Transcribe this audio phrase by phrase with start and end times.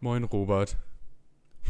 [0.00, 0.76] Moin, Robert.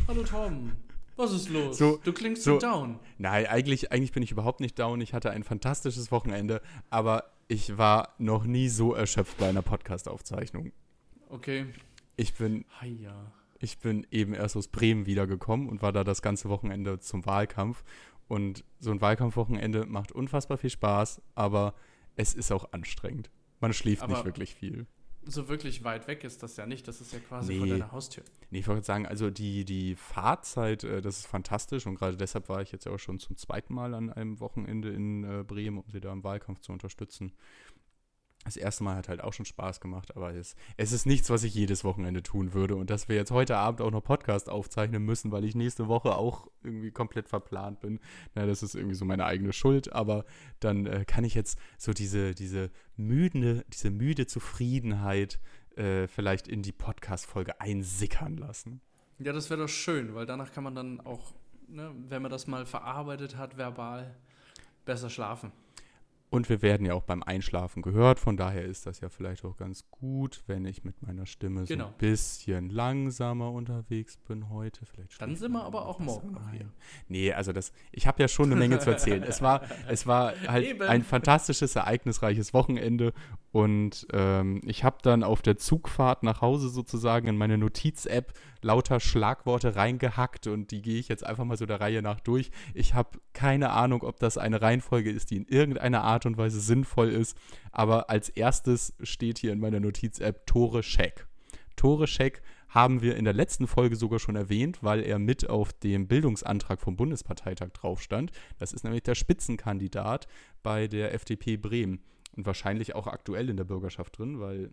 [0.06, 0.72] Hallo Tom.
[1.16, 1.78] Was ist los?
[1.78, 2.98] So- du klingst so- down.
[3.18, 5.00] Nein, eigentlich, eigentlich bin ich überhaupt nicht down.
[5.00, 10.72] Ich hatte ein fantastisches Wochenende, aber ich war noch nie so erschöpft bei einer Podcast-Aufzeichnung.
[11.28, 11.66] Okay.
[12.16, 13.32] Ich bin, Heia.
[13.58, 17.84] ich bin eben erst aus Bremen wiedergekommen und war da das ganze Wochenende zum Wahlkampf.
[18.28, 21.74] Und so ein Wahlkampfwochenende macht unfassbar viel Spaß, aber
[22.16, 23.30] es ist auch anstrengend.
[23.60, 24.86] Man schläft nicht Aber- wirklich viel.
[25.26, 26.88] So wirklich weit weg ist das ja nicht.
[26.88, 27.58] Das ist ja quasi Nee.
[27.58, 28.24] vor deiner Haustür.
[28.50, 32.48] Nee, ich wollte sagen, also die, die Fahrzeit, äh, das ist fantastisch und gerade deshalb
[32.48, 35.78] war ich jetzt ja auch schon zum zweiten Mal an einem Wochenende in äh, Bremen,
[35.78, 37.32] um sie da im Wahlkampf zu unterstützen.
[38.44, 41.44] Das erste Mal hat halt auch schon Spaß gemacht, aber es, es ist nichts, was
[41.44, 45.04] ich jedes Wochenende tun würde und dass wir jetzt heute Abend auch noch Podcast aufzeichnen
[45.04, 48.00] müssen, weil ich nächste Woche auch irgendwie komplett verplant bin.
[48.34, 50.24] Na, das ist irgendwie so meine eigene Schuld, aber
[50.58, 55.38] dann äh, kann ich jetzt so diese, diese müde, diese müde Zufriedenheit
[55.76, 58.80] äh, vielleicht in die Podcast-Folge einsickern lassen.
[59.18, 61.34] Ja, das wäre doch schön, weil danach kann man dann auch,
[61.68, 64.16] ne, wenn man das mal verarbeitet hat, verbal,
[64.86, 65.52] besser schlafen.
[66.30, 69.56] Und wir werden ja auch beim Einschlafen gehört, von daher ist das ja vielleicht auch
[69.56, 71.88] ganz gut, wenn ich mit meiner Stimme so Genau.
[71.88, 74.86] ein bisschen langsamer unterwegs bin heute.
[74.86, 76.68] Vielleicht Dann sind wir aber auch morgen noch hier.
[77.08, 79.24] Nee, also das, ich habe ja schon eine Menge zu erzählen.
[79.24, 80.82] Es war, es war halt Eben.
[80.82, 83.12] ein fantastisches, ereignisreiches Wochenende
[83.50, 89.00] und ähm, ich habe dann auf der Zugfahrt nach Hause sozusagen in meine Notiz-App lauter
[89.00, 92.52] Schlagworte reingehackt und die gehe ich jetzt einfach mal so der Reihe nach durch.
[92.74, 96.60] Ich habe keine Ahnung, ob das eine Reihenfolge ist, die in irgendeiner Art und Weise
[96.60, 97.36] sinnvoll ist,
[97.72, 101.26] aber als erstes steht hier in meiner Notiz-App Tore Scheck.
[101.76, 105.72] Tore Scheck haben wir in der letzten Folge sogar schon erwähnt, weil er mit auf
[105.72, 108.30] dem Bildungsantrag vom Bundesparteitag drauf stand.
[108.58, 110.28] Das ist nämlich der Spitzenkandidat
[110.62, 112.00] bei der FDP Bremen
[112.36, 114.72] und wahrscheinlich auch aktuell in der Bürgerschaft drin, weil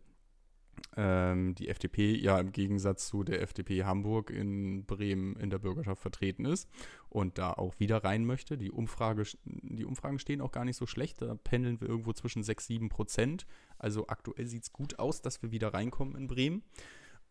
[0.96, 6.02] ähm, die FDP ja im Gegensatz zu der FDP Hamburg in Bremen in der Bürgerschaft
[6.02, 6.70] vertreten ist
[7.10, 8.58] und da auch wieder rein möchte.
[8.58, 12.44] Die, Umfrage, die Umfragen stehen auch gar nicht so schlecht, da pendeln wir irgendwo zwischen
[12.44, 13.46] 6, 7 Prozent.
[13.78, 16.64] Also aktuell sieht es gut aus, dass wir wieder reinkommen in Bremen.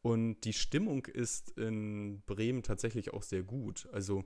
[0.03, 3.89] Und die Stimmung ist in Bremen tatsächlich auch sehr gut.
[3.93, 4.25] Also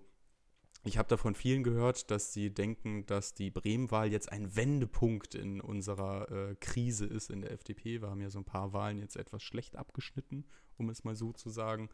[0.82, 5.34] ich habe da von vielen gehört, dass sie denken, dass die Bremen-Wahl jetzt ein Wendepunkt
[5.34, 8.00] in unserer äh, Krise ist in der FDP.
[8.00, 10.46] Wir haben ja so ein paar Wahlen jetzt etwas schlecht abgeschnitten,
[10.78, 11.90] um es mal so zu sagen.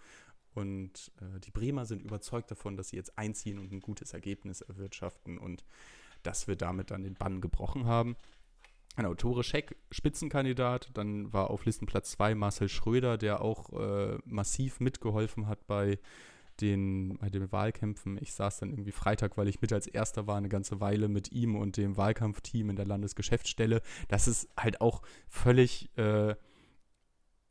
[0.54, 4.60] Und äh, die Bremer sind überzeugt davon, dass sie jetzt einziehen und ein gutes Ergebnis
[4.60, 5.64] erwirtschaften und
[6.22, 8.16] dass wir damit dann den Bann gebrochen haben.
[8.96, 10.90] Genau, Tore Scheck, Spitzenkandidat.
[10.94, 15.98] Dann war auf Listenplatz 2 Marcel Schröder, der auch äh, massiv mitgeholfen hat bei
[16.60, 18.18] den, bei den Wahlkämpfen.
[18.20, 21.32] Ich saß dann irgendwie Freitag, weil ich mit als Erster war, eine ganze Weile mit
[21.32, 23.82] ihm und dem Wahlkampfteam in der Landesgeschäftsstelle.
[24.08, 26.34] Das ist halt auch völlig, äh,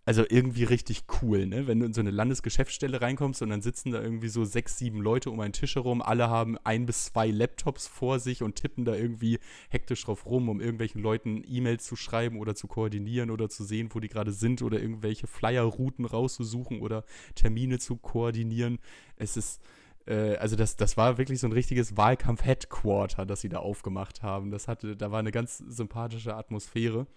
[0.08, 1.66] also irgendwie richtig cool, ne?
[1.66, 5.02] Wenn du in so eine Landesgeschäftsstelle reinkommst und dann sitzen da irgendwie so sechs, sieben
[5.02, 8.86] Leute um einen Tisch herum, alle haben ein bis zwei Laptops vor sich und tippen
[8.86, 9.40] da irgendwie
[9.70, 13.90] hektisch drauf rum, um irgendwelchen Leuten E-Mails zu schreiben oder zu koordinieren oder zu sehen,
[13.94, 18.78] wo die gerade sind oder irgendwelche Flyer-Routen rauszusuchen oder Termine zu koordinieren.
[19.16, 19.60] Es ist,
[20.06, 24.52] äh, also das, das war wirklich so ein richtiges Wahlkampf-Headquarter, das sie da aufgemacht haben.
[24.52, 27.08] Das hatte, da war eine ganz sympathische Atmosphäre.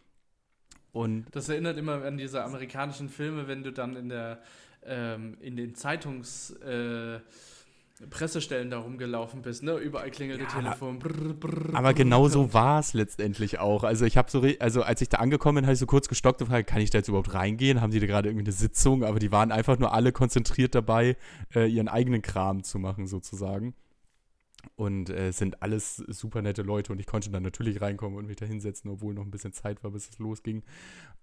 [0.92, 4.40] Und Das erinnert immer an diese amerikanischen Filme, wenn du dann in der
[4.86, 7.20] ähm, in den Zeitungs äh,
[8.10, 9.76] Pressestellen da rumgelaufen bist, ne?
[9.76, 11.00] Überall klingelt Ja, Telefon.
[11.00, 11.94] Brr, brr, Aber brr.
[11.94, 13.82] genau so war es letztendlich auch.
[13.82, 16.40] Also ich habe so, also als ich da angekommen bin, habe ich so kurz gestockt
[16.40, 17.80] und gefragt, kann ich da jetzt überhaupt reingehen?
[17.80, 19.02] Haben die da gerade irgendwie eine Sitzung?
[19.02, 21.16] Aber die waren einfach nur alle konzentriert dabei,
[21.54, 23.74] äh, ihren eigenen Kram zu machen sozusagen.
[24.74, 28.36] Und äh, sind alles super nette Leute und ich konnte dann natürlich reinkommen und mich
[28.36, 30.62] da hinsetzen, obwohl noch ein bisschen Zeit war, bis es losging.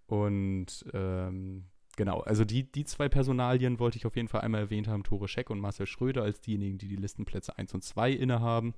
[0.08, 1.66] Und ähm,
[1.98, 5.28] genau, also die, die zwei Personalien wollte ich auf jeden Fall einmal erwähnt haben, Tore
[5.28, 8.74] Scheck und Marcel Schröder als diejenigen, die die Listenplätze 1 und 2 innehaben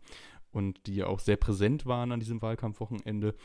[0.52, 3.36] und die auch sehr präsent waren an diesem Wahlkampfwochenende.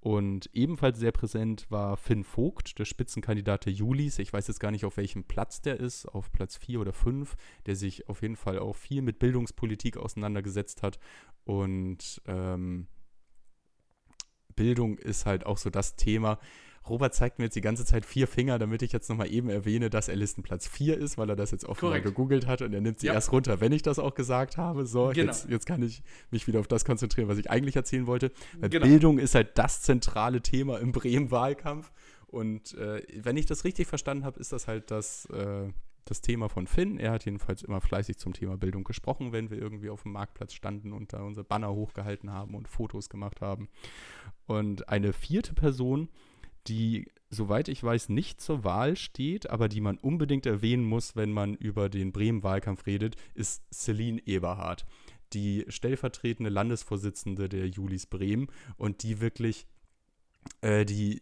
[0.00, 4.18] Und ebenfalls sehr präsent war Finn Vogt, der Spitzenkandidat der Julis.
[4.20, 7.36] Ich weiß jetzt gar nicht, auf welchem Platz der ist, auf Platz 4 oder 5,
[7.66, 11.00] der sich auf jeden Fall auch viel mit Bildungspolitik auseinandergesetzt hat.
[11.44, 12.86] Und ähm,
[14.54, 16.38] Bildung ist halt auch so das Thema.
[16.88, 19.90] Robert zeigt mir jetzt die ganze Zeit vier Finger, damit ich jetzt nochmal eben erwähne,
[19.90, 23.00] dass er Listenplatz 4 ist, weil er das jetzt offenbar gegoogelt hat und er nimmt
[23.00, 23.14] sie Ja.
[23.14, 24.86] erst runter, wenn ich das auch gesagt habe.
[24.86, 25.26] So, Genau.
[25.32, 28.32] jetzt, jetzt kann ich mich wieder auf das konzentrieren, was ich eigentlich erzählen wollte.
[28.58, 28.86] Weil Genau.
[28.86, 31.92] Bildung ist halt das zentrale Thema im Bremen-Wahlkampf.
[32.26, 35.68] Und äh, wenn ich das richtig verstanden habe, ist das halt das, äh,
[36.04, 36.98] das Thema von Finn.
[36.98, 40.52] Er hat jedenfalls immer fleißig zum Thema Bildung gesprochen, wenn wir irgendwie auf dem Marktplatz
[40.54, 43.68] standen und da unsere Banner hochgehalten haben und Fotos gemacht haben.
[44.46, 46.08] Und eine vierte Person,
[46.68, 51.32] die soweit ich weiß, nicht zur Wahl steht, aber die man unbedingt erwähnen muss, wenn
[51.32, 54.86] man über den Bremen-Wahlkampf redet, ist Celine Eberhardt,
[55.32, 59.66] die stellvertretende Landesvorsitzende der Julis Bremen und die wirklich
[60.60, 61.20] äh, die,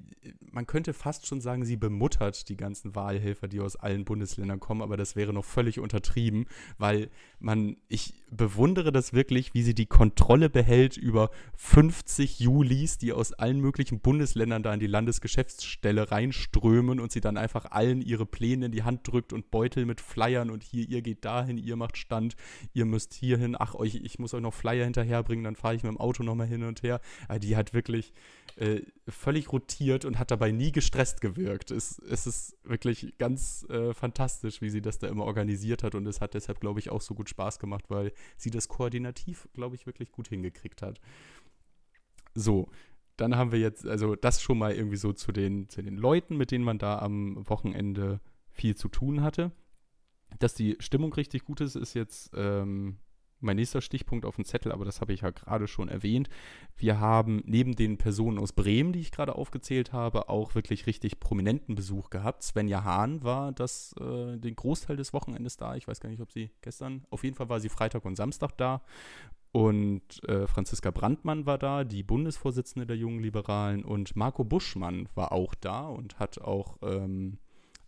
[0.50, 4.82] man könnte fast schon sagen, sie bemuttert die ganzen Wahlhelfer, die aus allen Bundesländern kommen,
[4.82, 6.46] aber das wäre noch völlig untertrieben,
[6.78, 13.12] weil man, ich bewundere das wirklich, wie sie die Kontrolle behält über 50 Julis, die
[13.12, 18.26] aus allen möglichen Bundesländern da in die Landesgeschäftsstelle reinströmen und sie dann einfach allen ihre
[18.26, 21.76] Pläne in die Hand drückt und Beutel mit Flyern und hier, ihr geht dahin, ihr
[21.76, 22.36] macht Stand,
[22.72, 25.90] ihr müsst hierhin, ach, euch, ich muss euch noch Flyer hinterherbringen, dann fahre ich mit
[25.90, 27.00] dem Auto nochmal hin und her.
[27.28, 28.12] Aber die hat wirklich
[28.56, 31.70] äh, völlig rotiert und hat dabei nie gestresst gewirkt.
[31.70, 36.06] Es, es ist wirklich ganz äh, fantastisch, wie sie das da immer organisiert hat und
[36.06, 39.74] es hat deshalb, glaube ich, auch so gut Spaß gemacht, weil sie das koordinativ, glaube
[39.74, 41.00] ich, wirklich gut hingekriegt hat.
[42.34, 42.70] So,
[43.16, 46.36] dann haben wir jetzt, also das schon mal irgendwie so zu den, zu den Leuten,
[46.36, 49.52] mit denen man da am Wochenende viel zu tun hatte.
[50.38, 52.96] Dass die Stimmung richtig gut ist, ist jetzt ähm,
[53.40, 56.28] mein nächster Stichpunkt auf dem Zettel, aber das habe ich ja gerade schon erwähnt.
[56.76, 61.20] Wir haben neben den Personen aus Bremen, die ich gerade aufgezählt habe, auch wirklich richtig
[61.20, 62.42] prominenten Besuch gehabt.
[62.42, 65.76] Svenja Hahn war das äh, den Großteil des Wochenendes da.
[65.76, 68.56] Ich weiß gar nicht, ob sie gestern, auf jeden Fall war sie Freitag und Samstag
[68.56, 68.82] da.
[69.52, 73.86] Und äh, Franziska Brandmann war da, die Bundesvorsitzende der Jungen Liberalen.
[73.86, 77.38] Und Marco Buschmann war auch da und hat auch ähm,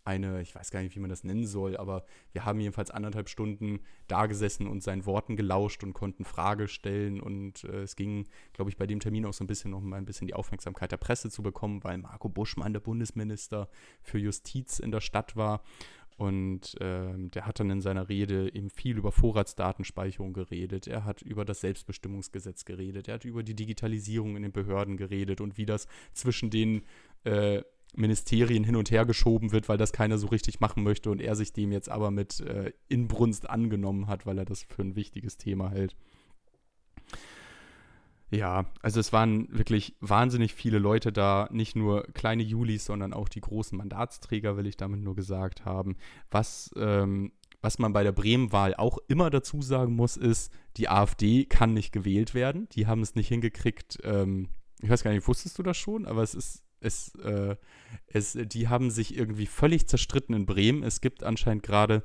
[0.08, 3.28] eine, ich weiß gar nicht, wie man das nennen soll, aber wir haben jedenfalls anderthalb
[3.28, 7.20] Stunden da gesessen und seinen Worten gelauscht und konnten Frage stellen.
[7.20, 9.96] Und äh, es ging, glaube ich, bei dem Termin auch so ein bisschen noch mal
[9.96, 13.69] ein bisschen die Aufmerksamkeit der Presse zu bekommen, weil Marco Buschmann, der Bundesminister
[14.00, 15.62] für Justiz in der Stadt war.
[16.16, 20.88] Und äh, der hat dann in seiner Rede eben viel über Vorratsdatenspeicherung geredet.
[20.88, 23.06] Er hat über das Selbstbestimmungsgesetz geredet.
[23.06, 26.82] Er hat über die Digitalisierung in den Behörden geredet und wie das zwischen den
[27.22, 27.62] äh,
[27.94, 31.35] Ministerien hin und her geschoben wird, weil das keiner so richtig machen möchte und er
[31.37, 35.37] sich dem jetzt aber mit äh, Inbrunst angenommen hat, weil er das für ein wichtiges
[35.37, 35.96] Thema hält.
[38.31, 43.29] Ja, also es waren wirklich wahnsinnig viele Leute da, nicht nur kleine Julis, sondern auch
[43.29, 45.96] die großen Mandatsträger, will ich damit nur gesagt haben.
[46.31, 47.32] Was, ähm,
[47.62, 51.91] was man bei der Bremen-Wahl auch immer dazu sagen muss, ist, die AfD kann nicht
[51.91, 52.69] gewählt werden.
[52.73, 53.99] Die haben es nicht hingekriegt.
[54.05, 54.50] Ähm,
[54.82, 57.57] ich weiß gar nicht, wusstest du das schon, aber es ist es, äh,
[58.07, 60.83] es, die haben sich irgendwie völlig zerstritten in Bremen.
[60.83, 62.03] Es gibt anscheinend gerade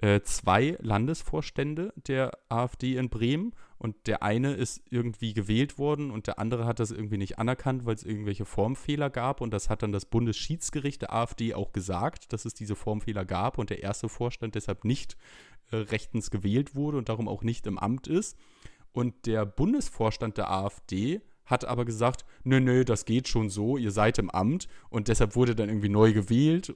[0.00, 6.26] äh, zwei Landesvorstände der AfD in Bremen und der eine ist irgendwie gewählt worden und
[6.26, 9.82] der andere hat das irgendwie nicht anerkannt, weil es irgendwelche Formfehler gab und das hat
[9.82, 14.08] dann das Bundesschiedsgericht der AfD auch gesagt, dass es diese Formfehler gab und der erste
[14.08, 15.16] Vorstand deshalb nicht
[15.70, 18.38] äh, rechtens gewählt wurde und darum auch nicht im Amt ist.
[18.92, 23.90] Und der Bundesvorstand der AfD hat aber gesagt, nö, nö, das geht schon so, ihr
[23.90, 26.74] seid im Amt und deshalb wurde dann irgendwie neu gewählt.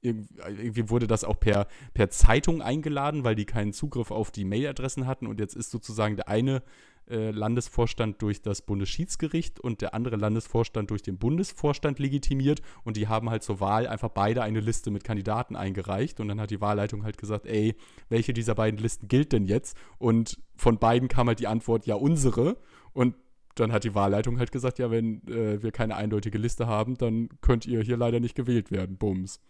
[0.00, 5.06] Irgendwie wurde das auch per, per Zeitung eingeladen, weil die keinen Zugriff auf die Mailadressen
[5.06, 6.62] hatten und jetzt ist sozusagen der eine
[7.08, 13.08] äh, Landesvorstand durch das Bundesschiedsgericht und der andere Landesvorstand durch den Bundesvorstand legitimiert und die
[13.08, 16.60] haben halt zur Wahl einfach beide eine Liste mit Kandidaten eingereicht und dann hat die
[16.60, 17.74] Wahlleitung halt gesagt, ey,
[18.08, 19.76] welche dieser beiden Listen gilt denn jetzt?
[19.98, 22.56] Und von beiden kam halt die Antwort, ja, unsere.
[22.92, 23.16] Und
[23.54, 27.28] dann hat die Wahlleitung halt gesagt, ja, wenn äh, wir keine eindeutige Liste haben, dann
[27.40, 28.96] könnt ihr hier leider nicht gewählt werden.
[28.96, 29.40] Bums.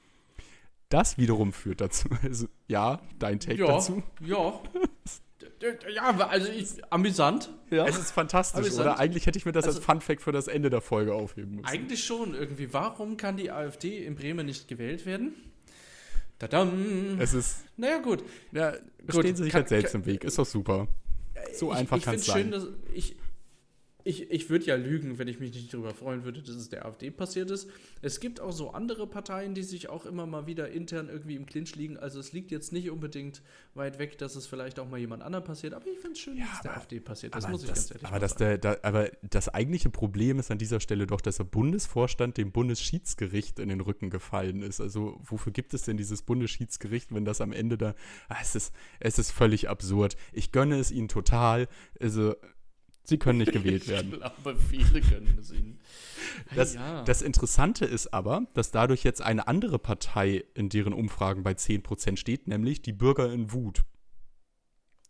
[0.88, 2.08] Das wiederum führt dazu.
[2.22, 4.02] Also, ja, dein Take ja, dazu.
[4.20, 4.60] Ja.
[5.94, 7.50] ja, also ich, amüsant.
[7.70, 7.86] Ja.
[7.86, 8.80] Es ist fantastisch, amüsant.
[8.80, 8.98] oder?
[8.98, 11.66] Eigentlich hätte ich mir das also, als Fun-Fact für das Ende der Folge aufheben müssen.
[11.66, 12.72] Eigentlich schon, irgendwie.
[12.72, 15.34] Warum kann die AfD in Bremen nicht gewählt werden?
[16.38, 17.18] Tadam.
[17.20, 17.64] Es ist.
[17.76, 18.24] Naja, gut.
[18.50, 18.74] Ja,
[19.08, 20.24] stehen sie sich kann, halt selbst kann, im Weg.
[20.24, 20.88] Ist doch super.
[21.54, 22.42] So ich, einfach kann es sein.
[22.42, 23.16] Schön, dass ich,
[24.04, 26.86] ich, ich würde ja lügen, wenn ich mich nicht darüber freuen würde, dass es der
[26.86, 27.68] AfD passiert ist.
[28.00, 31.46] Es gibt auch so andere Parteien, die sich auch immer mal wieder intern irgendwie im
[31.46, 31.96] Clinch liegen.
[31.96, 33.42] Also es liegt jetzt nicht unbedingt
[33.74, 35.74] weit weg, dass es vielleicht auch mal jemand anderem passiert.
[35.74, 37.34] Aber ich finde es schön, ja, dass es der AfD passiert.
[37.34, 38.44] Das muss ich das, ganz ehrlich aber das sagen.
[38.44, 42.52] Der, der, aber das eigentliche Problem ist an dieser Stelle doch, dass der Bundesvorstand dem
[42.52, 44.80] Bundesschiedsgericht in den Rücken gefallen ist.
[44.80, 47.94] Also wofür gibt es denn dieses Bundesschiedsgericht, wenn das am Ende da...
[48.28, 50.16] Ah, es, ist, es ist völlig absurd.
[50.32, 51.68] Ich gönne es ihnen total.
[52.00, 52.34] Also
[53.04, 54.12] Sie können nicht gewählt werden.
[54.12, 55.80] Ich glaube, viele können es ihnen.
[56.54, 57.02] Das, ja.
[57.02, 62.16] das, Interessante ist aber, dass dadurch jetzt eine andere Partei in deren Umfragen bei 10%
[62.16, 63.84] steht, nämlich die Bürger in Wut.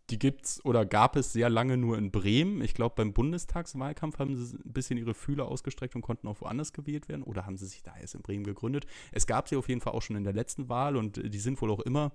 [0.09, 2.61] Die gibt's oder gab es sehr lange nur in Bremen.
[2.61, 6.73] Ich glaube, beim Bundestagswahlkampf haben sie ein bisschen ihre Fühler ausgestreckt und konnten auch woanders
[6.73, 7.23] gewählt werden.
[7.23, 8.85] Oder haben sie sich da erst in Bremen gegründet?
[9.13, 11.61] Es gab sie auf jeden Fall auch schon in der letzten Wahl und die sind
[11.61, 12.11] wohl auch immer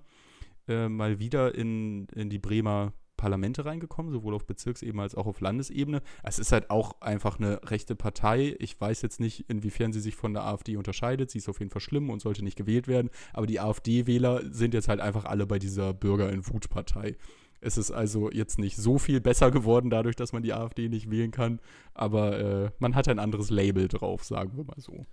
[0.67, 5.41] äh, mal wieder in, in die Bremer Parlamente reingekommen, sowohl auf Bezirksebene als auch auf
[5.41, 6.01] Landesebene.
[6.23, 8.55] Es ist halt auch einfach eine rechte Partei.
[8.59, 11.29] Ich weiß jetzt nicht, inwiefern sie sich von der AfD unterscheidet.
[11.29, 13.09] Sie ist auf jeden Fall schlimm und sollte nicht gewählt werden.
[13.33, 17.17] Aber die AfD-Wähler sind jetzt halt einfach alle bei dieser Bürger in Wut-Partei.
[17.61, 21.11] Es ist also jetzt nicht so viel besser geworden, dadurch, dass man die AfD nicht
[21.11, 21.59] wählen kann.
[21.93, 25.05] Aber äh, man hat ein anderes Label drauf, sagen wir mal so.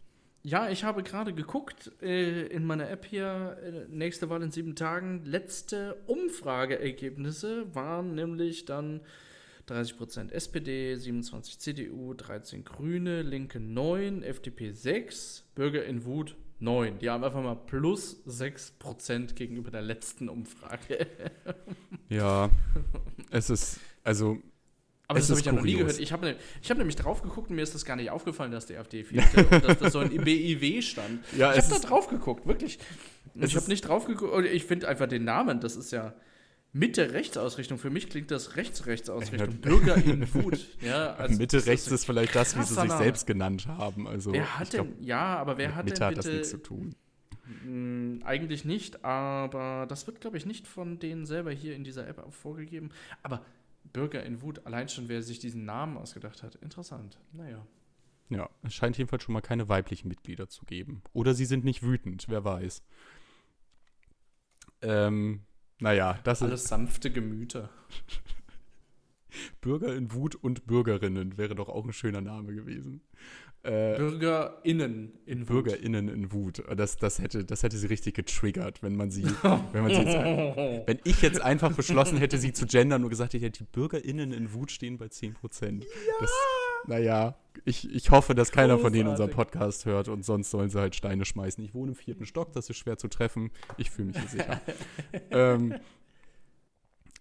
[0.42, 4.76] Ja, ich habe gerade geguckt äh, in meiner App hier, äh, nächste Wahl in sieben
[4.76, 5.24] Tagen.
[5.24, 9.00] Letzte Umfrageergebnisse waren nämlich dann
[9.68, 16.98] 30% SPD, 27 CDU, 13 Grüne, Linke 9, FDP 6, Bürger in Wut 9.
[17.00, 21.06] Die haben einfach mal plus 6% gegenüber der letzten Umfrage.
[22.08, 22.50] ja,
[23.30, 24.38] es ist, also
[25.08, 25.98] aber es das habe ich ja noch nie gehört.
[25.98, 28.50] Ich habe ne, ich hab nämlich drauf geguckt und mir ist das gar nicht aufgefallen,
[28.50, 31.20] dass die AfD fehlte und dass das so ein BIW stand.
[31.36, 32.78] Ja, ich habe da drauf geguckt, wirklich.
[33.34, 34.46] Ich habe nicht drauf geguckt.
[34.46, 36.14] Ich finde einfach den Namen, das ist ja
[36.72, 37.78] Mitte-Rechts-Ausrichtung.
[37.78, 39.56] Für mich klingt das Rechts-Rechts-Ausrichtung.
[39.60, 40.66] Bürger in Wut.
[40.80, 44.06] Ja, also Mitte-Rechts ist vielleicht das, wie sie sich selbst genannt haben.
[44.06, 46.50] Also, wer hat denn, glaub, ja, aber wer hat Mitte denn bitte, hat das nichts
[46.50, 46.94] zu tun.
[47.62, 52.06] Hm, eigentlich nicht, aber das wird, glaube ich, nicht von denen selber hier in dieser
[52.08, 52.90] App vorgegeben.
[53.22, 53.42] Aber
[53.92, 56.56] Bürger in Wut, allein schon, wer sich diesen Namen ausgedacht hat.
[56.56, 57.18] Interessant.
[57.32, 57.66] Naja.
[58.28, 61.02] Ja, es scheint jedenfalls schon mal keine weiblichen Mitglieder zu geben.
[61.12, 62.82] Oder sie sind nicht wütend, wer weiß.
[64.82, 65.42] Ähm,
[65.78, 66.68] naja, das Alles ist.
[66.68, 67.70] sanfte Gemüter.
[69.60, 73.02] Bürger in Wut und Bürgerinnen wäre doch auch ein schöner Name gewesen.
[73.66, 75.48] Äh, BürgerInnen in Wut.
[75.48, 76.62] BürgerInnen in Wut.
[76.76, 79.24] Das, das, hätte, das hätte sie richtig getriggert, wenn man sie,
[79.72, 83.34] wenn man sie jetzt, wenn ich jetzt einfach beschlossen hätte, sie zu gendern und gesagt
[83.34, 85.80] hätte, die BürgerInnen in Wut stehen bei 10%.
[85.80, 85.86] Ja!
[86.20, 86.30] Das,
[86.86, 88.82] naja, ich, ich hoffe, dass keiner Großartig.
[88.84, 91.64] von denen unseren Podcast hört und sonst sollen sie halt Steine schmeißen.
[91.64, 93.50] Ich wohne im vierten Stock, das ist schwer zu treffen.
[93.78, 94.60] Ich fühle mich hier sicher.
[95.30, 95.74] ähm,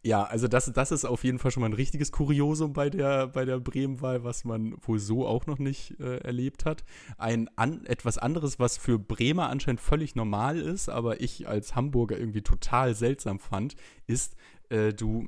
[0.05, 3.25] ja, also das, das ist auf jeden Fall schon mal ein richtiges Kuriosum bei der,
[3.25, 6.83] bei der Bremen-Wahl, was man wohl so auch noch nicht äh, erlebt hat.
[7.17, 12.19] Ein an, etwas anderes, was für Bremer anscheinend völlig normal ist, aber ich als Hamburger
[12.19, 14.35] irgendwie total seltsam fand, ist,
[14.69, 15.27] äh, du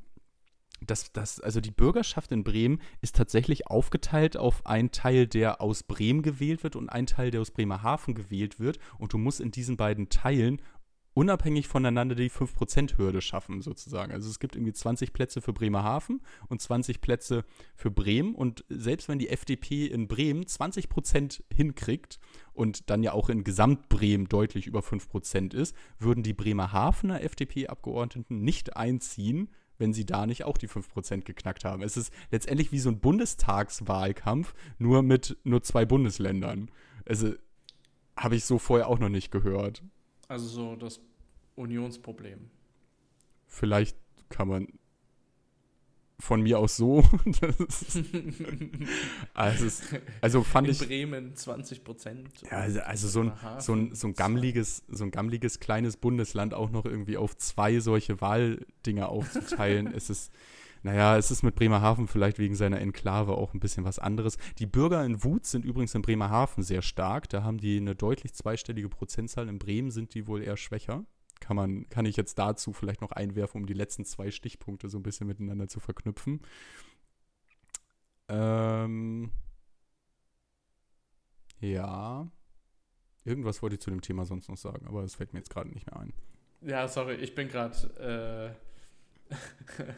[0.86, 5.82] das, das, also die Bürgerschaft in Bremen ist tatsächlich aufgeteilt auf einen Teil, der aus
[5.82, 8.78] Bremen gewählt wird und einen Teil, der aus Bremerhaven gewählt wird.
[9.00, 10.62] Und du musst in diesen beiden Teilen
[11.18, 14.12] unabhängig voneinander die 5%-Hürde schaffen, sozusagen.
[14.12, 17.44] Also es gibt irgendwie 20 Plätze für Bremerhaven und 20 Plätze
[17.76, 18.36] für Bremen.
[18.36, 22.20] Und selbst wenn die FDP in Bremen 20% hinkriegt
[22.54, 28.78] und dann ja auch in Gesamtbremen deutlich über 5% ist, würden die Bremerhavener FDP-Abgeordneten nicht
[28.78, 31.82] einziehen, wenn sie da nicht auch die 5% geknackt haben.
[31.82, 36.70] Es ist letztendlich wie so ein Bundestagswahlkampf, nur mit nur zwei Bundesländern.
[37.08, 37.34] Also
[38.16, 39.82] habe ich so vorher auch noch nicht gehört.
[40.28, 41.00] Also so das
[41.56, 42.50] Unionsproblem.
[43.48, 43.98] Vielleicht
[44.30, 44.68] kann man
[46.20, 47.04] von mir aus so.
[49.34, 49.84] also,
[50.22, 50.80] also fand In ich.
[50.80, 52.30] Bremen 20 Prozent.
[52.50, 56.54] Ja, also, also so, ein, so, ein, so, ein gammliges, so ein gammliges kleines Bundesland
[56.54, 60.32] auch noch irgendwie auf zwei solche Wahldinger aufzuteilen, ist es.
[60.84, 64.38] Naja, es ist mit Bremerhaven vielleicht wegen seiner Enklave auch ein bisschen was anderes.
[64.60, 67.30] Die Bürger in Wut sind übrigens in Bremerhaven sehr stark.
[67.30, 69.50] Da haben die eine deutlich zweistellige Prozentzahl.
[69.50, 71.06] In Bremen sind die wohl eher schwächer
[71.40, 74.98] kann, man, kann ich jetzt dazu vielleicht noch einwerfen, um die letzten zwei Stichpunkte so
[74.98, 76.42] ein bisschen miteinander zu verknüpfen.
[78.30, 79.32] Ähm,
[81.60, 82.30] ja.
[83.24, 85.70] Irgendwas wollte ich zu dem Thema sonst noch sagen, aber das fällt mir jetzt gerade
[85.70, 86.14] nicht mehr ein.
[86.62, 88.58] Ja, sorry, ich bin gerade
[89.30, 89.34] äh,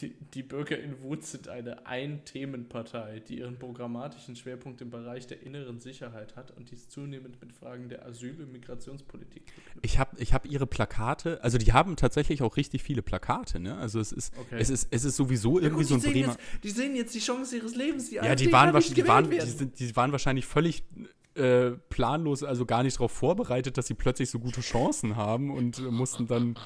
[0.00, 5.42] Die, die Bürger in Wut sind eine Ein-Themenpartei, die ihren programmatischen Schwerpunkt im Bereich der
[5.42, 9.42] inneren Sicherheit hat und dies zunehmend mit Fragen der Asyl- und Migrationspolitik.
[9.82, 13.76] Ich habe ich hab ihre Plakate, also die haben tatsächlich auch richtig viele Plakate, ne?
[13.76, 14.56] Also es ist, okay.
[14.58, 16.32] es ist, es ist sowieso irgendwie ja, gut, so ein Bremer.
[16.32, 19.40] Jetzt, die sehen jetzt die Chance ihres Lebens, die Ja, die waren, die, waren, die,
[19.40, 20.84] sind, die waren wahrscheinlich völlig
[21.38, 25.78] äh, planlos, also gar nicht darauf vorbereitet, dass sie plötzlich so gute Chancen haben und
[25.78, 26.56] äh, mussten dann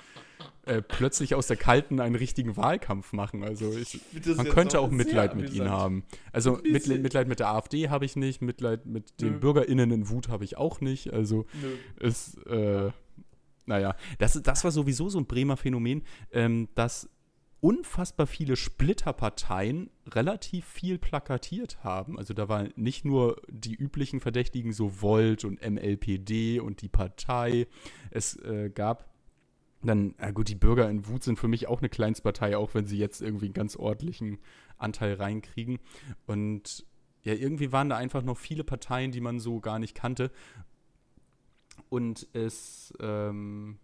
[0.65, 3.43] äh, plötzlich aus der Kalten einen richtigen Wahlkampf machen.
[3.43, 4.01] Also ich,
[4.37, 6.05] man könnte auch Mitleid mit ihnen haben.
[6.33, 9.39] Also Mitleid, Mitleid, mit der AfD habe ich nicht, Mitleid mit den Nö.
[9.39, 11.13] BürgerInnen in Wut habe ich auch nicht.
[11.13, 11.47] Also
[11.99, 12.91] es, äh,
[13.67, 17.09] naja, das, das war sowieso so ein Bremer Phänomen, ähm, dass
[17.63, 22.19] unfassbar viele Splitterparteien relativ viel plakatiert haben.
[22.19, 27.69] Also da waren nicht nur die üblichen Verdächtigen, so Volt und MLPD und die Partei.
[28.11, 29.12] Es äh, gab
[29.89, 32.87] dann, na gut, die Bürger in Wut sind für mich auch eine Kleinstpartei, auch wenn
[32.87, 34.39] sie jetzt irgendwie einen ganz ordentlichen
[34.79, 35.79] Anteil reinkriegen.
[36.27, 36.87] Und
[37.23, 40.31] ja, irgendwie waren da einfach noch viele Parteien, die man so gar nicht kannte.
[41.89, 43.79] Und es, ähm,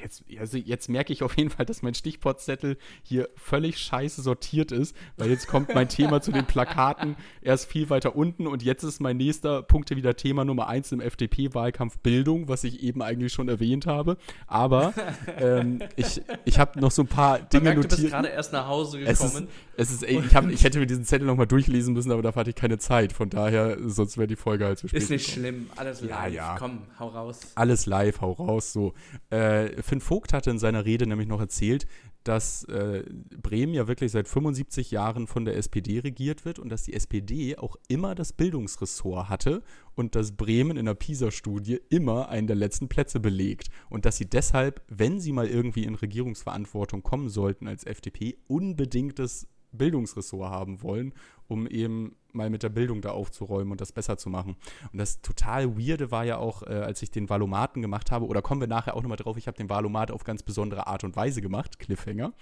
[0.00, 4.72] Jetzt, also jetzt merke ich auf jeden Fall, dass mein Stichwortzettel hier völlig scheiße sortiert
[4.72, 8.82] ist, weil jetzt kommt mein Thema zu den Plakaten erst viel weiter unten und jetzt
[8.82, 13.32] ist mein nächster Punkt wieder Thema Nummer eins im FDP-Wahlkampf Bildung, was ich eben eigentlich
[13.32, 14.16] schon erwähnt habe.
[14.46, 14.94] Aber
[15.38, 17.92] ähm, ich, ich habe noch so ein paar Dinge merkt, notiert.
[17.92, 19.12] Du bist gerade erst nach Hause gekommen.
[19.12, 19.46] Es ist,
[19.76, 22.50] es ist ich, hab, ich hätte mir diesen Zettel nochmal durchlesen müssen, aber dafür hatte
[22.50, 23.12] ich keine Zeit.
[23.12, 25.02] Von daher, sonst wäre die Folge halt zu spät.
[25.02, 25.44] Ist nicht gekommen.
[25.44, 26.10] schlimm, alles live.
[26.10, 26.56] Ja, ja.
[26.58, 27.40] Komm, hau raus.
[27.54, 28.72] Alles live, hau raus.
[28.72, 28.94] So.
[29.30, 31.86] Äh, Finn Vogt hatte in seiner Rede nämlich noch erzählt,
[32.24, 33.04] dass äh,
[33.42, 37.56] Bremen ja wirklich seit 75 Jahren von der SPD regiert wird und dass die SPD
[37.56, 39.62] auch immer das Bildungsressort hatte
[39.94, 44.28] und dass Bremen in der PISA-Studie immer einen der letzten Plätze belegt und dass sie
[44.28, 50.82] deshalb, wenn sie mal irgendwie in Regierungsverantwortung kommen sollten als FDP, unbedingt das Bildungsressort haben
[50.82, 51.14] wollen,
[51.52, 54.56] um eben mal mit der Bildung da aufzuräumen und das besser zu machen.
[54.92, 58.42] Und das total Weirde war ja auch, äh, als ich den Valomaten gemacht habe, oder
[58.42, 61.14] kommen wir nachher auch nochmal drauf, ich habe den Valomat auf ganz besondere Art und
[61.14, 62.32] Weise gemacht, Cliffhanger,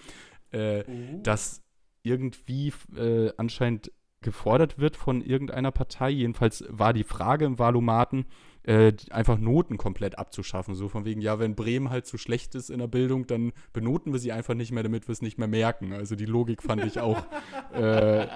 [0.52, 1.22] äh, uh.
[1.22, 1.62] dass
[2.02, 6.10] irgendwie äh, anscheinend gefordert wird von irgendeiner Partei.
[6.10, 8.26] Jedenfalls war die Frage im Valomaten,
[8.62, 10.74] äh, einfach Noten komplett abzuschaffen.
[10.74, 13.52] So von wegen, ja, wenn Bremen halt zu so schlecht ist in der Bildung, dann
[13.72, 15.92] benoten wir sie einfach nicht mehr, damit wir es nicht mehr merken.
[15.92, 17.24] Also die Logik fand ich auch
[17.72, 18.26] äh,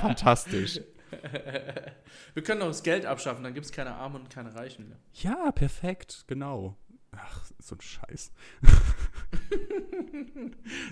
[0.00, 0.80] fantastisch.
[2.34, 4.98] Wir können auch das Geld abschaffen, dann gibt es keine Armen und keine Reichen mehr.
[5.12, 6.78] Ja, perfekt, genau.
[7.14, 8.32] Ach, so ein Scheiß.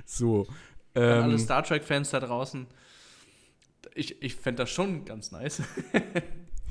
[0.04, 0.47] so.
[0.94, 2.66] Ähm, alle Star Trek-Fans da draußen.
[3.94, 5.62] Ich, ich fände das schon ganz nice.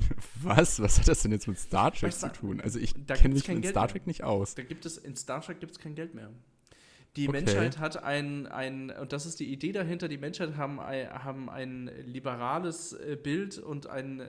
[0.42, 0.80] Was?
[0.80, 2.60] Was hat das denn jetzt mit Star Trek zu tun?
[2.60, 4.10] Also ich kenne mich mit Star Trek mehr.
[4.10, 4.54] nicht aus.
[4.54, 6.30] Da gibt es, in Star Trek gibt es kein Geld mehr.
[7.16, 7.42] Die okay.
[7.42, 11.50] Menschheit hat ein, ein, und das ist die Idee dahinter, die Menschheit haben ein, haben
[11.50, 14.22] ein liberales äh, Bild und ein,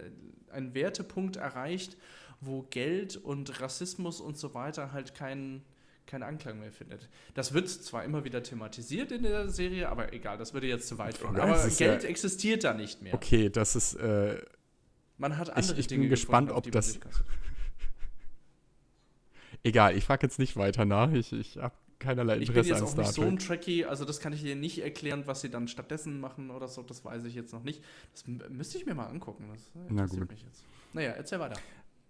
[0.49, 1.95] einen Wertepunkt erreicht,
[2.39, 5.63] wo Geld und Rassismus und so weiter halt keinen
[6.07, 7.07] keinen Anklang mehr findet.
[7.35, 10.97] Das wird zwar immer wieder thematisiert in der Serie, aber egal, das würde jetzt zu
[10.97, 11.39] weit führen.
[11.39, 13.13] Aber Geld ja, existiert da nicht mehr.
[13.13, 14.41] Okay, das ist äh,
[15.21, 16.99] man hat andere ich, ich Dinge bin gespannt, gefunden, ob das.
[19.63, 21.11] Egal, ich frage jetzt nicht weiter nach.
[21.11, 24.03] Ich, ich habe keinerlei Interesse an Ich bin jetzt auch nicht so ein Trekkie, also
[24.03, 27.25] das kann ich dir nicht erklären, was sie dann stattdessen machen oder so, das weiß
[27.25, 27.83] ich jetzt noch nicht.
[28.11, 29.45] Das müsste ich mir mal angucken.
[29.53, 30.27] Das Na gut.
[30.31, 30.63] Mich jetzt.
[30.93, 31.61] Naja, erzähl weiter.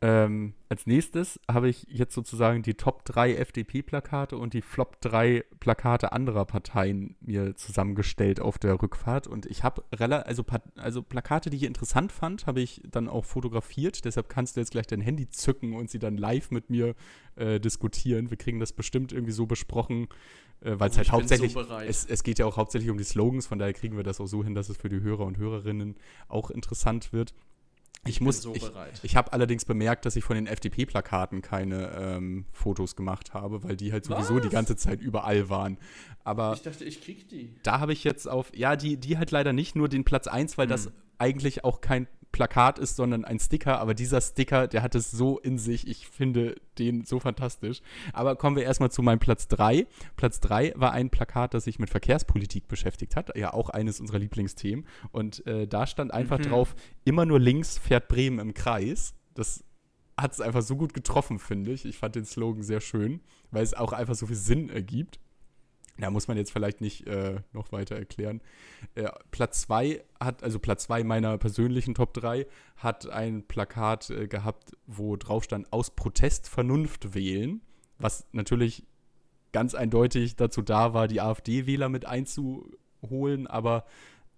[0.04, 5.46] Ähm, als nächstes habe ich jetzt sozusagen die Top 3 FDP-Plakate und die Flop 3
[5.60, 9.28] Plakate anderer Parteien mir zusammengestellt auf der Rückfahrt.
[9.28, 10.44] Und ich habe also,
[10.76, 14.04] also Plakate, die ich interessant fand, habe ich dann auch fotografiert.
[14.04, 16.96] Deshalb kannst du jetzt gleich dein Handy zücken und sie dann live mit mir
[17.36, 18.32] äh, diskutieren.
[18.32, 20.08] Wir kriegen das bestimmt irgendwie so besprochen,
[20.62, 23.46] äh, weil es halt hauptsächlich, so es, es geht ja auch hauptsächlich um die Slogans,
[23.46, 25.96] von daher kriegen wir das auch so hin, dass es für die Hörer und Hörerinnen
[26.28, 27.36] auch interessant wird.
[28.04, 28.64] Ich, ich muss, so ich,
[29.04, 33.78] ich habe allerdings bemerkt, dass ich von den FDP-Plakaten keine ähm, Fotos gemacht habe, weil
[33.78, 34.42] die halt sowieso Was?
[34.42, 35.78] die ganze Zeit überall waren.
[36.24, 37.54] Aber ich dachte, ich krieg die.
[37.62, 40.58] Da habe ich jetzt auf, ja, die, die halt leider nicht, nur den Platz 1,
[40.58, 40.72] weil hm.
[40.72, 43.80] das eigentlich auch kein Plakat ist, sondern ein Sticker.
[43.80, 45.88] Aber dieser Sticker, der hat es so in sich.
[45.88, 47.82] Ich finde den so fantastisch.
[48.14, 49.88] Aber kommen wir erstmal zu meinem Platz 3.
[50.16, 53.36] Platz 3 war ein Plakat, das sich mit Verkehrspolitik beschäftigt hat.
[53.38, 54.86] Ja, auch eines unserer Lieblingsthemen.
[55.12, 56.44] Und äh, da stand einfach mhm.
[56.44, 59.14] drauf, immer nur links fährt Bremen im Kreis.
[59.34, 59.64] Das
[60.18, 61.86] hat es einfach so gut getroffen, finde ich.
[61.86, 65.20] Ich fand den Slogan sehr schön, weil es auch einfach so viel Sinn ergibt.
[65.98, 68.42] Ja, muss man jetzt vielleicht nicht äh, noch weiter erklären.
[68.96, 74.28] Äh, Platz 2 hat, also Platz 2 meiner persönlichen Top 3, hat ein Plakat äh,
[74.28, 77.62] gehabt, wo drauf stand, aus Protest Vernunft wählen,
[78.00, 78.86] was natürlich
[79.52, 83.86] ganz eindeutig dazu da war, die AfD-Wähler mit einzuholen, aber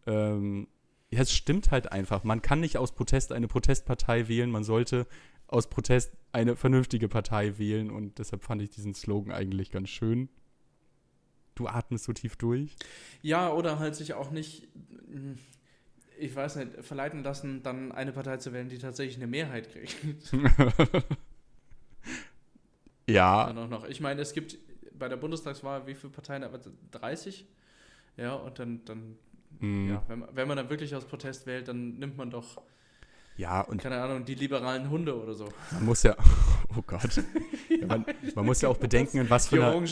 [0.08, 0.68] ähm,
[1.12, 2.24] ja, es stimmt halt einfach.
[2.24, 5.06] Man kann nicht aus Protest eine Protestpartei wählen, man sollte
[5.48, 10.30] aus Protest eine vernünftige Partei wählen und deshalb fand ich diesen Slogan eigentlich ganz schön
[11.56, 12.76] du atmest so tief durch.
[13.22, 14.68] Ja, oder halt sich auch nicht,
[16.18, 19.96] ich weiß nicht, verleiten lassen, dann eine Partei zu wählen, die tatsächlich eine Mehrheit kriegt.
[23.08, 23.48] ja.
[23.48, 23.86] Dann auch noch.
[23.86, 24.58] Ich meine, es gibt
[24.98, 26.46] bei der Bundestagswahl, wie viele Parteien?
[26.92, 27.46] 30?
[28.18, 29.18] Ja, und dann, dann
[29.60, 29.90] mm.
[29.90, 32.62] ja, wenn, wenn man dann wirklich aus Protest wählt, dann nimmt man doch
[33.36, 33.82] ja, und.
[33.82, 35.50] Keine Ahnung, die liberalen Hunde oder so.
[35.72, 36.16] Man muss ja.
[36.78, 37.16] Oh Gott.
[37.70, 39.84] ja, man, man, muss ja auch bedenken, in was für einer.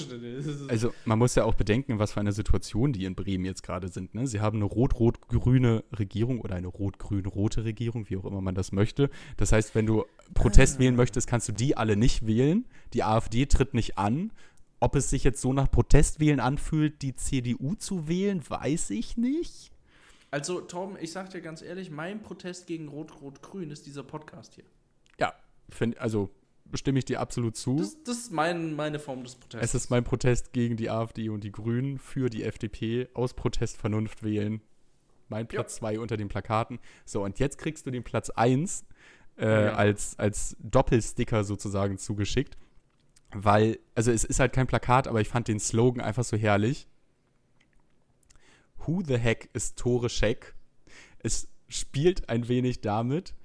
[0.67, 3.63] Also, man muss ja auch bedenken, in was für einer Situation die in Bremen jetzt
[3.63, 4.13] gerade sind.
[4.13, 4.27] Ne?
[4.27, 9.09] Sie haben eine rot-rot-grüne Regierung oder eine rot-grün-rote Regierung, wie auch immer man das möchte.
[9.37, 10.79] Das heißt, wenn du Protest ah.
[10.79, 12.65] wählen möchtest, kannst du die alle nicht wählen.
[12.93, 14.31] Die AfD tritt nicht an.
[14.79, 19.71] Ob es sich jetzt so nach Protestwählen anfühlt, die CDU zu wählen, weiß ich nicht.
[20.31, 24.63] Also, Tom, ich sag dir ganz ehrlich, mein Protest gegen Rot-Rot-Grün ist dieser Podcast hier.
[25.19, 25.33] Ja,
[25.69, 26.29] find, also
[26.73, 27.75] stimme ich dir absolut zu.
[27.75, 29.65] Das, das ist mein, meine Form des Protests.
[29.65, 33.09] Es ist mein Protest gegen die AfD und die Grünen für die FDP.
[33.13, 34.61] Aus Protest Vernunft wählen.
[35.27, 36.79] Mein Platz 2 unter den Plakaten.
[37.05, 38.85] So, und jetzt kriegst du den Platz 1
[39.37, 39.73] äh, Ja.
[39.73, 42.57] als, als Doppelsticker sozusagen zugeschickt.
[43.33, 46.87] Weil, also es ist halt kein Plakat, aber ich fand den Slogan einfach so herrlich.
[48.85, 50.55] Who the heck ist Tore Scheck?
[51.19, 53.35] Es spielt ein wenig damit,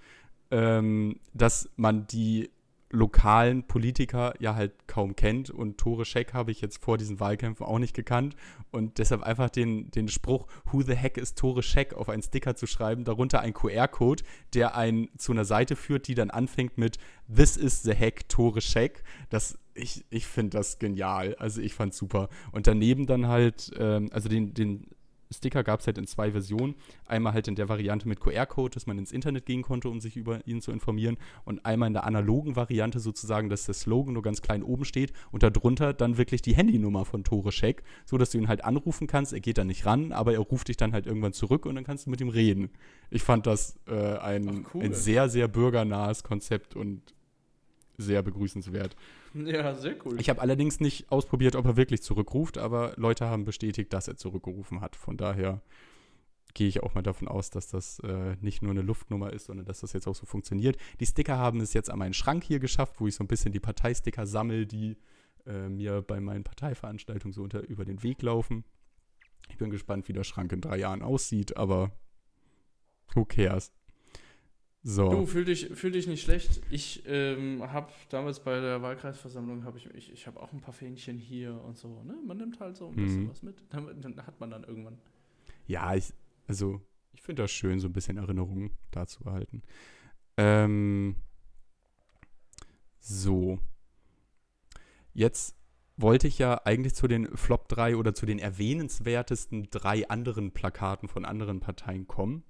[0.50, 2.50] ähm, dass man die
[2.90, 7.66] lokalen Politiker ja halt kaum kennt und Tore Scheck habe ich jetzt vor diesen Wahlkämpfen
[7.66, 8.36] auch nicht gekannt
[8.70, 12.54] und deshalb einfach den, den Spruch Who the heck ist Tore Scheck auf einen Sticker
[12.54, 14.22] zu schreiben, darunter ein QR-Code,
[14.54, 16.98] der einen zu einer Seite führt, die dann anfängt mit
[17.34, 19.02] This is the heck Tore Scheck.
[19.30, 22.28] Das, ich ich finde das genial, also ich fand's super.
[22.52, 24.86] Und daneben dann halt, ähm, also den, den
[25.34, 26.74] Sticker gab es halt in zwei Versionen.
[27.06, 30.16] Einmal halt in der Variante mit QR-Code, dass man ins Internet gehen konnte, um sich
[30.16, 31.16] über ihn zu informieren.
[31.44, 35.12] Und einmal in der analogen Variante sozusagen, dass der Slogan nur ganz klein oben steht
[35.32, 39.06] und darunter dann wirklich die Handynummer von Tore Scheck, so dass du ihn halt anrufen
[39.06, 39.32] kannst.
[39.32, 41.84] Er geht dann nicht ran, aber er ruft dich dann halt irgendwann zurück und dann
[41.84, 42.70] kannst du mit ihm reden.
[43.10, 44.84] Ich fand das äh, ein, Ach, cool.
[44.84, 47.14] ein sehr, sehr bürgernahes Konzept und
[47.98, 48.96] sehr begrüßenswert.
[49.44, 50.20] ja, sehr cool.
[50.20, 54.16] Ich habe allerdings nicht ausprobiert, ob er wirklich zurückruft, aber Leute haben bestätigt, dass er
[54.16, 54.96] zurückgerufen hat.
[54.96, 55.60] Von daher
[56.54, 59.66] gehe ich auch mal davon aus, dass das äh, nicht nur eine Luftnummer ist, sondern
[59.66, 60.78] dass das jetzt auch so funktioniert.
[61.00, 63.52] Die Sticker haben es jetzt an meinen Schrank hier geschafft, wo ich so ein bisschen
[63.52, 64.96] die Parteisticker sammle, die
[65.44, 68.64] äh, mir bei meinen Parteiveranstaltungen so unter, über den Weg laufen.
[69.48, 71.92] Ich bin gespannt, wie der Schrank in drei Jahren aussieht, aber
[73.14, 73.70] who cares?
[74.88, 75.10] So.
[75.10, 76.60] Du, fühl dich, fühl dich nicht schlecht.
[76.70, 80.72] Ich ähm, habe damals bei der Wahlkreisversammlung, habe ich, ich, ich habe auch ein paar
[80.72, 82.04] Fähnchen hier und so.
[82.04, 82.16] Ne?
[82.24, 83.28] Man nimmt halt so ein bisschen Mhm.
[83.30, 83.64] was mit.
[83.70, 84.96] Dann, dann hat man dann irgendwann.
[85.66, 86.12] Ja, ich,
[86.46, 86.80] also
[87.14, 89.64] ich finde das schön, so ein bisschen Erinnerungen da zu behalten.
[90.36, 91.16] Ähm,
[93.00, 93.58] so.
[95.14, 95.56] Jetzt
[95.96, 101.08] wollte ich ja eigentlich zu den Flop 3 oder zu den erwähnenswertesten drei anderen Plakaten
[101.08, 102.44] von anderen Parteien kommen.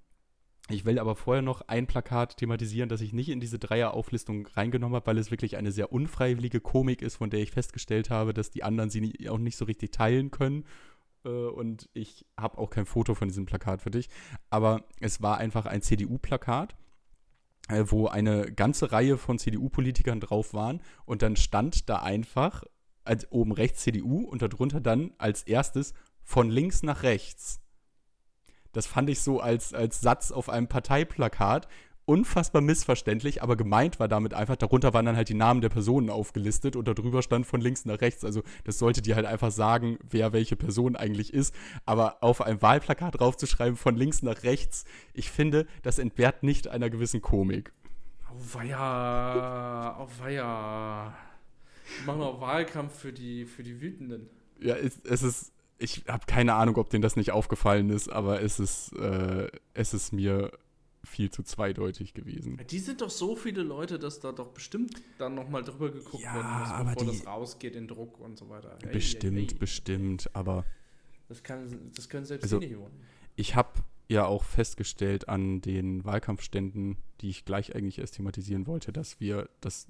[0.69, 4.97] Ich will aber vorher noch ein Plakat thematisieren, das ich nicht in diese Dreier-Auflistung reingenommen
[4.97, 8.51] habe, weil es wirklich eine sehr unfreiwillige Komik ist, von der ich festgestellt habe, dass
[8.51, 10.65] die anderen sie auch nicht so richtig teilen können.
[11.25, 14.09] Äh, und ich habe auch kein Foto von diesem Plakat für dich.
[14.51, 16.75] Aber es war einfach ein CDU-Plakat,
[17.69, 20.81] äh, wo eine ganze Reihe von CDU-Politikern drauf waren.
[21.05, 22.65] Und dann stand da einfach
[23.05, 27.61] als oben rechts CDU und darunter dann als erstes von links nach rechts.
[28.77, 31.67] Das fand ich so als, als Satz auf einem Parteiplakat
[32.05, 36.11] unfassbar missverständlich, aber gemeint war damit einfach, darunter waren dann halt die Namen der Personen
[36.11, 38.23] aufgelistet und darüber stand von links nach rechts.
[38.23, 41.55] Also das sollte dir halt einfach sagen, wer welche Person eigentlich ist.
[41.87, 44.85] Aber auf einem Wahlplakat draufzuschreiben von links nach rechts,
[45.15, 47.73] ich finde, das entbehrt nicht einer gewissen Komik.
[48.29, 51.17] Auweia, auweia.
[52.05, 54.29] Machen wir Wahlkampf für die, für die Wütenden.
[54.61, 58.41] Ja, es, es ist, ich habe keine Ahnung, ob denen das nicht aufgefallen ist, aber
[58.43, 60.51] es ist, äh, es ist mir
[61.05, 62.61] viel zu zweideutig gewesen.
[62.71, 66.35] Die sind doch so viele Leute, dass da doch bestimmt dann nochmal drüber geguckt Ja,
[66.35, 68.77] werden muss, aber bevor die- das rausgeht in Druck und so weiter.
[68.83, 69.55] Ey, bestimmt, ey, ey.
[69.59, 70.65] bestimmt, aber
[71.29, 72.93] Das, kann, das können selbst Also- die nicht holen.
[73.37, 73.71] ich habe
[74.09, 79.49] ja auch festgestellt an den Wahlkampfständen, die ich gleich eigentlich erst thematisieren wollte, dass wir
[79.61, 79.89] das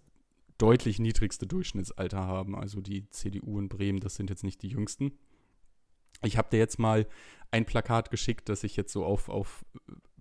[0.59, 2.55] deutlich niedrigste Durchschnittsalter haben.
[2.57, 5.13] Also die CDU in Bremen, das sind jetzt nicht die jüngsten.
[6.23, 7.07] Ich habe dir jetzt mal
[7.51, 9.65] ein Plakat geschickt, das ich jetzt so auf, auf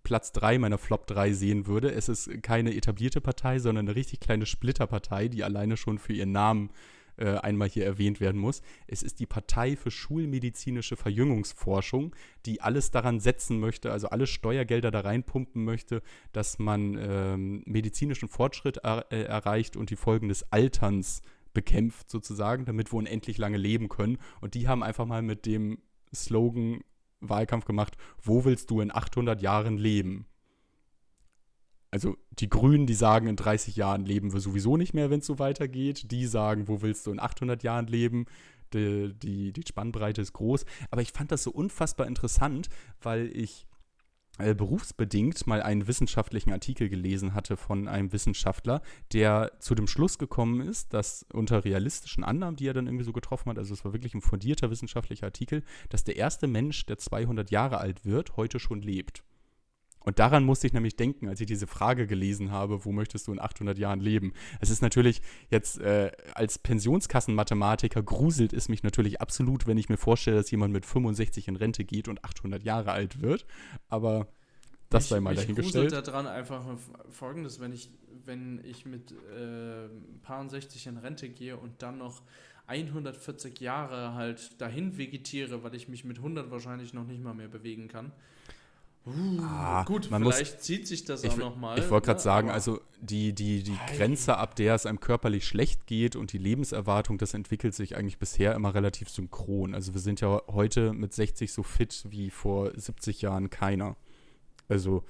[0.04, 1.92] Platz 3 meiner Flop 3 sehen würde.
[1.92, 6.32] Es ist keine etablierte Partei, sondern eine richtig kleine Splitterpartei, die alleine schon für ihren
[6.32, 6.70] Namen
[7.18, 8.62] äh, einmal hier erwähnt werden muss.
[8.88, 14.92] Es ist die Partei für schulmedizinische Verjüngungsforschung, die alles daran setzen möchte, also alle Steuergelder
[14.92, 16.02] da reinpumpen möchte,
[16.34, 21.22] dass man ähm, medizinischen Fortschritt er äh, erreicht und die Folgen des Alterns
[21.54, 24.18] bekämpft sozusagen, damit wir unendlich lange leben können.
[24.42, 25.80] Und die haben einfach mal mit dem
[26.14, 26.82] Slogan
[27.22, 30.26] Wahlkampf gemacht, wo willst du in 800 Jahren leben?
[31.92, 35.26] Also die Grünen, die sagen, in 30 Jahren leben wir sowieso nicht mehr, wenn es
[35.26, 36.12] so weitergeht.
[36.12, 38.26] Die sagen, wo willst du in 800 Jahren leben?
[38.74, 40.66] Die, die, die Spannbreite ist groß.
[40.92, 42.68] Aber ich fand das so unfassbar interessant,
[43.02, 43.66] weil ich
[44.38, 48.82] berufsbedingt mal einen wissenschaftlichen Artikel gelesen hatte von einem Wissenschaftler,
[49.14, 53.14] der zu dem Schluss gekommen ist, dass unter realistischen Annahmen, die er dann irgendwie so
[53.14, 56.98] getroffen hat, also es war wirklich ein fundierter wissenschaftlicher Artikel, dass der erste Mensch, der
[56.98, 59.24] 200 Jahre alt wird, heute schon lebt.
[60.06, 63.34] Und daran musste ich nämlich denken, als ich diese Frage gelesen habe, wo möchtest du
[63.34, 64.34] in 800 Jahren leben?
[64.62, 69.98] Es ist natürlich jetzt äh, als Pensionskassenmathematiker gruselt es mich natürlich absolut, wenn ich mir
[69.98, 73.46] vorstelle, dass jemand mit 65 in Rente geht und 800 Jahre alt wird.
[73.90, 74.28] Aber
[74.90, 75.90] Das sei mal mich dahingestellt.
[75.90, 76.64] gruselt daran einfach
[77.10, 77.90] folgendes, wenn ich,
[78.26, 79.90] wenn ich mit äh,
[80.22, 82.22] paar 60 in Rente gehe und dann noch
[82.68, 87.48] 140 Jahre halt dahin vegetiere, weil ich mich mit 100 wahrscheinlich noch nicht mal mehr
[87.48, 88.12] bewegen kann.
[89.06, 91.78] Uh, Ah, gut, man muss- vielleicht zieht sich das Ich, auch nochmal.
[91.78, 93.96] ich wollte gerade ne, sagen, also die, die, die Ei.
[93.98, 98.18] Grenze, ab der es einem körperlich schlecht geht und die Lebenserwartung, das entwickelt sich eigentlich
[98.18, 99.76] bisher immer relativ synchron.
[99.76, 103.96] Also wir sind ja heute mit 60 so fit wie vor 70 Jahren keiner.
[104.68, 105.04] Also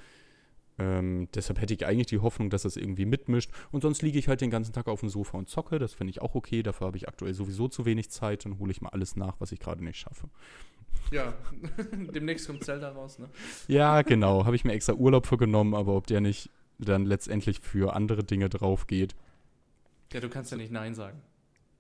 [0.78, 3.52] ähm, deshalb hätte ich eigentlich die Hoffnung, dass das irgendwie mitmischt.
[3.72, 5.80] Und sonst liege ich halt den ganzen Tag auf dem Sofa und zocke.
[5.80, 6.64] Das finde ich auch okay.
[6.64, 8.46] Dafür habe ich aktuell sowieso zu wenig Zeit.
[8.46, 10.28] Dann hole ich mal alles nach, was ich gerade nicht schaffe.
[11.12, 11.34] Ja,
[12.14, 13.30] demnächst kommt Zelda raus, ne?
[13.68, 14.46] Ja, genau.
[14.46, 18.24] Habe ich mir extra Urlaub für genommen, aber ob der nicht dann letztendlich für andere
[18.24, 19.16] Dinge drauf geht,
[20.12, 21.22] Ja, du kannst ja nicht Nein sagen.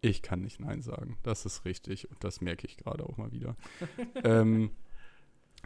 [0.02, 1.18] ich kann nicht Nein sagen.
[1.24, 3.56] Das ist richtig und das merke ich gerade auch mal wieder.
[4.24, 4.72] ähm,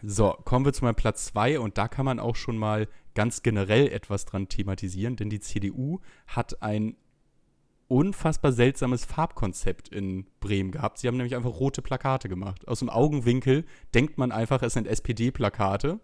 [0.04, 3.44] so, kommen wir zu meinem Platz 2 und da kann man auch schon mal ganz
[3.44, 6.96] generell etwas dran thematisieren, denn die CDU hat ein
[7.88, 11.00] unfassbar seltsames Farbkonzept in Bremen gehabt.
[11.00, 12.68] Sie haben nämlich einfach rote Plakate gemacht.
[12.68, 16.00] Aus dem Augenwinkel denkt man einfach, es sind SPD-Plakate.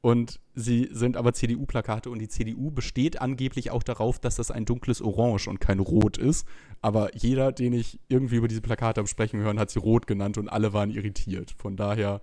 [0.00, 4.64] Und sie sind aber CDU-Plakate und die CDU besteht angeblich auch darauf, dass das ein
[4.64, 6.46] dunkles Orange und kein Rot ist.
[6.80, 10.38] Aber jeder, den ich irgendwie über diese Plakate am Sprechen hören, hat sie rot genannt
[10.38, 11.50] und alle waren irritiert.
[11.58, 12.20] Von daher,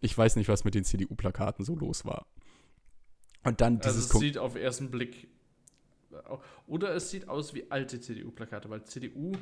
[0.00, 2.26] ich weiß nicht, was mit den CDU-Plakaten so los war.
[3.44, 5.28] Und dann Also dieses es Kon- sieht auf ersten Blick
[6.66, 9.32] oder es sieht aus wie alte CDU-Plakate, weil CDU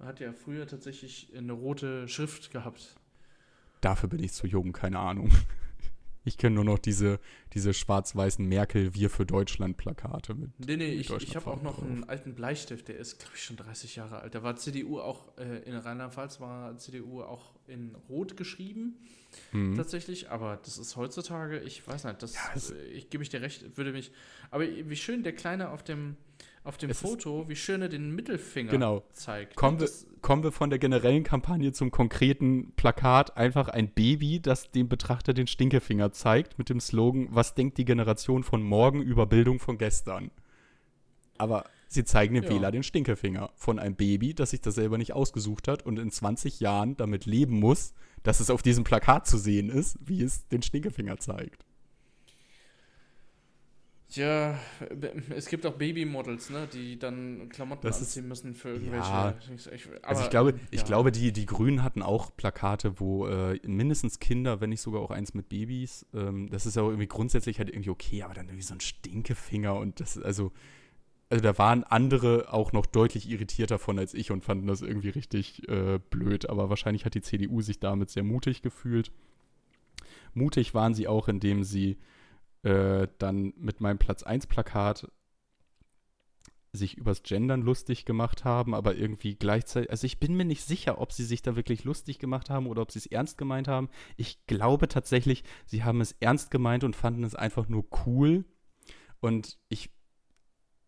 [0.00, 2.96] hat ja früher tatsächlich eine rote Schrift gehabt.
[3.80, 5.30] Dafür bin ich zu jung, keine Ahnung.
[6.26, 7.20] Ich kenne nur noch diese,
[7.52, 10.58] diese schwarz-weißen Merkel-Wir für Deutschland-Plakate mit.
[10.58, 11.84] Nee, nee, mit ich, ich habe auch noch drauf.
[11.84, 14.34] einen alten Bleistift, der ist, glaube ich, schon 30 Jahre alt.
[14.34, 18.96] Da war CDU auch, äh, in Rheinland-Pfalz war CDU auch in Rot geschrieben,
[19.52, 19.76] Mhm.
[19.76, 23.40] tatsächlich, aber das ist heutzutage, ich weiß nicht, das, Ja, äh, ich gebe ich dir
[23.42, 24.10] recht, würde mich,
[24.50, 26.16] aber wie schön der Kleine auf dem,
[26.62, 29.02] auf dem Es Foto, wie schön er den Mittelfinger Genau.
[29.12, 29.54] zeigt.
[29.54, 29.88] Kommen wir,
[30.22, 33.36] kommen wir von der generellen Kampagne zum konkreten Plakat.
[33.36, 37.84] Einfach ein Baby, das dem Betrachter den Stinkefinger zeigt mit dem Slogan, was denkt die
[37.84, 40.30] Generation von morgen über Bildung von gestern?
[41.36, 42.50] Aber sie zeigen dem Ja.
[42.50, 46.10] Wähler den Stinkefinger von einem Baby, das sich das selber nicht ausgesucht hat und in
[46.10, 50.48] 20 Jahren damit leben muss, dass es auf diesem Plakat zu sehen ist, wie es
[50.48, 51.64] den Stinkefinger zeigt.
[54.10, 54.56] Ja,
[55.34, 59.08] es gibt auch Babymodels, ne, die dann Klamotten Das ist- anziehen müssen für irgendwelche.
[59.08, 59.34] Ja.
[59.56, 60.86] Ich, Also aber, ich glaube, ich ja.
[60.86, 65.10] glaube, die, die Grünen hatten auch Plakate, wo äh, mindestens Kinder, wenn nicht sogar auch
[65.10, 68.46] eins mit Babys, ähm, das ist ja auch irgendwie grundsätzlich halt irgendwie okay, aber dann
[68.46, 70.52] irgendwie so ein Stinkefinger und das, also,
[71.34, 75.08] also da waren andere auch noch deutlich irritierter von als ich und fanden das irgendwie
[75.08, 79.10] richtig äh, blöd, aber wahrscheinlich hat die CDU sich damit sehr mutig gefühlt.
[80.32, 81.98] Mutig waren sie auch, indem sie
[82.62, 85.10] äh, dann mit meinem Platz 1 Plakat
[86.70, 91.00] sich übers Gendern lustig gemacht haben, aber irgendwie gleichzeitig, also ich bin mir nicht sicher,
[91.00, 93.88] ob sie sich da wirklich lustig gemacht haben oder ob sie es ernst gemeint haben.
[94.16, 98.44] Ich glaube tatsächlich, sie haben es ernst gemeint und fanden es einfach nur cool.
[99.18, 99.90] Und ich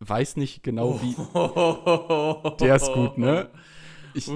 [0.01, 1.15] weiß nicht genau, wie.
[2.65, 3.51] Der ist gut, ne?
[4.15, 4.31] Ich,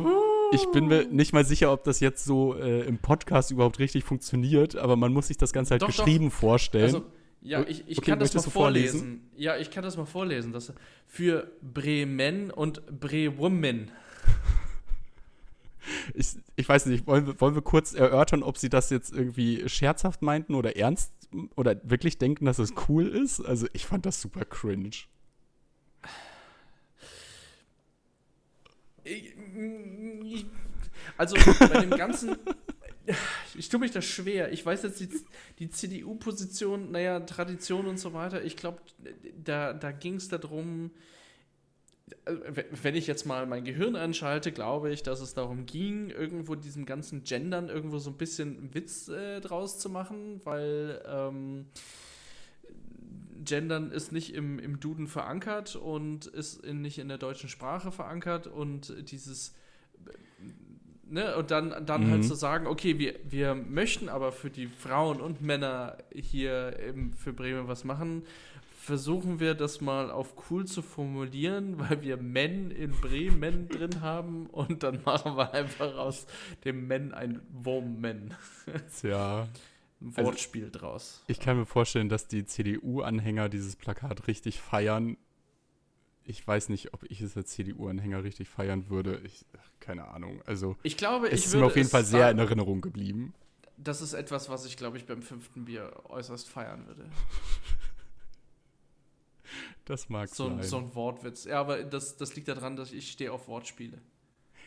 [0.53, 4.05] ich bin mir nicht mal sicher, ob das jetzt so äh, im Podcast überhaupt richtig
[4.05, 5.96] funktioniert, aber man muss sich das Ganze halt Doch, doch.
[6.05, 6.85] geschrieben vorstellen.
[6.85, 7.05] Also,
[7.42, 8.99] ja, ich, ich okay, kann das mal vorlesen.
[9.01, 9.31] vorlesen?
[9.37, 10.53] Ja, ich kann das mal vorlesen.
[10.53, 10.73] Das
[11.07, 13.90] für Bremen und Brewomen.
[16.14, 19.66] Ich, ich weiß nicht, wollen wir, wollen wir kurz erörtern, ob sie das jetzt irgendwie
[19.68, 21.11] scherzhaft meinten oder ernst
[21.57, 23.40] oder wirklich denken, dass es cool ist?
[23.40, 24.88] Also ich fand das super cringe.
[24.88, 25.07] Ich-
[29.00, 29.00] ich-
[31.16, 32.37] Also bei dem ganzen.
[33.57, 34.53] Ich tue mich da schwer.
[34.53, 35.09] Ich weiß jetzt die,
[35.59, 38.44] die CDU-Position, naja, Tradition und so weiter.
[38.44, 38.81] Ich glaube,
[39.42, 40.92] da, da ging es darum,
[42.27, 46.87] wenn ich jetzt mal mein Gehirn anschalte, glaube ich, dass es darum ging, irgendwo diesem
[46.87, 51.66] ganzen Gendern irgendwo so ein bisschen Witz äh, draus zu machen, weil ähm,
[53.44, 57.90] Gendern ist nicht im, im Duden verankert und ist in, nicht in der deutschen Sprache
[57.92, 59.55] verankert und dieses
[61.12, 62.11] Ne, und dann, dann Mhm.
[62.11, 66.76] halt zu sagen, okay, wir, wir möchten aber für die Frauen und Männer hier
[67.16, 68.22] für Bremen was machen,
[68.81, 74.46] versuchen wir das mal auf cool zu formulieren, weil wir Men in Bremen drin haben
[74.46, 76.26] und dann machen wir einfach aus
[76.64, 78.35] dem Men ein Woman.
[79.00, 79.48] Tja,
[80.02, 81.22] Also- Wortspiel draus.
[81.26, 85.16] ich kann mir vorstellen, dass die CDU-Anhänger dieses Plakat richtig feiern.
[86.24, 89.20] Ich weiß nicht, ob ich es als CDU-Anhänger richtig feiern würde.
[89.24, 89.44] Ich,
[89.80, 90.42] keine Ahnung.
[90.46, 92.38] Also Ich glaube, es ich ist würde mir auf jeden es Fall sehr da- in
[92.38, 93.34] Erinnerung geblieben.
[93.76, 97.04] das ist etwas, was ich, glaube ich, beim fünften Bier äußerst feiern würde.
[99.84, 100.62] Das mag So, ein- sein.
[100.68, 101.44] so ein Wortwitz.
[101.44, 103.98] Ja, aber das, das liegt daran, dass ich stehe auf Wortspiele.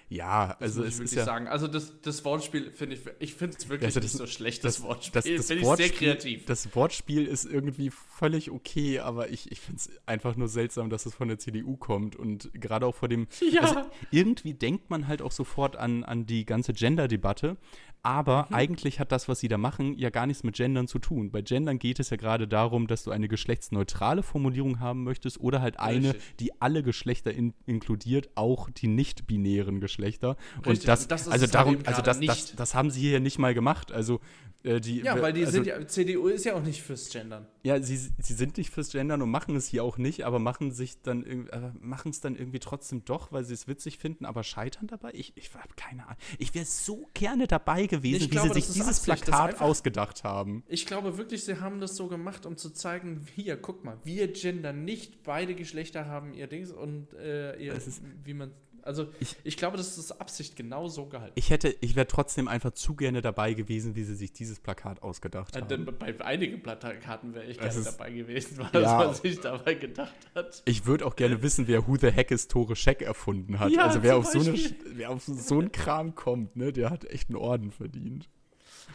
[0.10, 1.48] Ja, Das also muss es ich wirklich ja sagen.
[1.48, 4.64] Also das, das Wortspiel finde ich, ich finde es wirklich Also das- nicht so schlecht,
[4.64, 5.14] das, Wortspiel.
[5.14, 6.46] das, das finde ich Wortspiel, sehr kreativ.
[6.46, 11.06] Das Wortspiel ist irgendwie völlig okay, aber ich, ich finde es einfach nur seltsam, dass
[11.06, 13.28] es von der CDU kommt und gerade auch vor dem.
[13.52, 13.62] Ja.
[13.62, 17.58] Also irgendwie denkt man halt auch sofort an, an die ganze Gender-Debatte,
[18.04, 18.56] aber Mhm.
[18.56, 21.32] eigentlich hat das, was sie da machen, ja gar nichts mit Gendern zu tun.
[21.32, 25.62] Bei Gendern geht es ja gerade darum, dass du eine geschlechtsneutrale Formulierung haben möchtest oder
[25.62, 26.38] halt eine, Richtig.
[26.40, 30.36] die alle Geschlechter in, inkludiert, auch die nicht-binären Geschlechter.
[30.58, 32.92] Richtig, Und das, und das ist also halt darum, eben also das, das, das haben
[32.92, 33.92] sie hier nicht mal gemacht.
[33.92, 34.20] Also
[34.64, 37.46] die, Ja, weil die also, sind ja, CDU ist ja auch nicht fürs Gendern.
[37.64, 40.72] ja, sie, sie sind nicht fürs Gendern und machen es hier auch nicht, aber machen
[40.72, 44.44] sich dann äh, machen es dann irgendwie trotzdem doch, weil sie es witzig finden, aber
[44.44, 45.12] scheitern dabei.
[45.14, 46.18] Ich, ich habe keine Ahnung.
[46.40, 50.24] Ich wäre so gerne dabei gewesen, Ich wie glaube, sie sich dieses Plakat einfach- ausgedacht
[50.24, 50.64] haben.
[50.68, 54.28] Ich glaube wirklich, sie haben das so gemacht, um zu zeigen, hier, guck mal, wir
[54.32, 58.52] gendern nicht, beide Geschlechter haben ihr Dings und äh, ihr, ist- wie man,
[58.84, 61.34] also ich, Ich- glaube, das ist Absicht genau so gehalten.
[61.36, 65.02] Ich hätte, ich wäre trotzdem einfach zu gerne dabei gewesen, wie sie sich dieses Plakat
[65.02, 65.68] ausgedacht Äh, haben.
[65.70, 68.98] denn bei einigen Plakaten wäre ich gerne ist- dabei gewesen, was Ja.
[68.98, 70.62] man sich dabei gedacht hat.
[70.66, 73.72] Ich würde auch gerne wissen, wer Who the Heck is Tore Scheck erfunden hat.
[73.72, 74.54] Ja, also wer auf, so eine,
[74.94, 78.30] wer auf so einen Kram kommt, ne, der hat echt einen Orden verdient.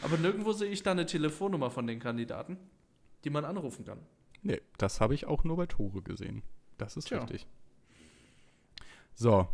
[0.01, 2.57] Aber nirgendwo sehe ich da eine Telefonnummer von den Kandidaten,
[3.23, 3.99] die man anrufen kann.
[4.43, 6.43] Nee, das habe ich auch nur bei Tore gesehen.
[6.77, 7.19] Das ist Tja.
[7.19, 7.45] richtig.
[9.15, 9.47] So,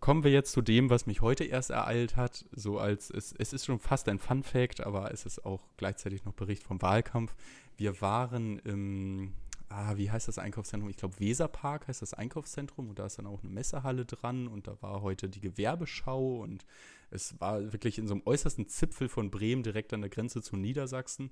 [0.00, 2.46] kommen wir jetzt zu dem, was mich heute erst ereilt hat.
[2.52, 6.24] So als es, es ist schon fast ein Fun Fact, aber es ist auch gleichzeitig
[6.24, 7.34] noch Bericht vom Wahlkampf.
[7.76, 9.34] Wir waren im,
[9.68, 10.90] ah, wie heißt das Einkaufszentrum?
[10.90, 14.66] Ich glaube, Weserpark heißt das Einkaufszentrum und da ist dann auch eine Messehalle dran und
[14.66, 16.64] da war heute die Gewerbeschau und
[17.10, 20.56] es war wirklich in so einem äußersten Zipfel von Bremen direkt an der Grenze zu
[20.56, 21.30] Niedersachsen.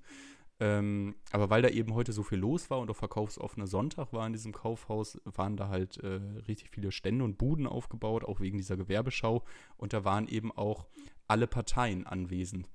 [0.61, 4.27] Ähm, aber weil da eben heute so viel los war und auch verkaufsoffener Sonntag war
[4.27, 8.59] in diesem Kaufhaus, waren da halt äh, richtig viele Stände und Buden aufgebaut, auch wegen
[8.59, 9.45] dieser Gewerbeschau.
[9.77, 10.87] Und da waren eben auch
[11.29, 12.69] alle Parteien anwesend.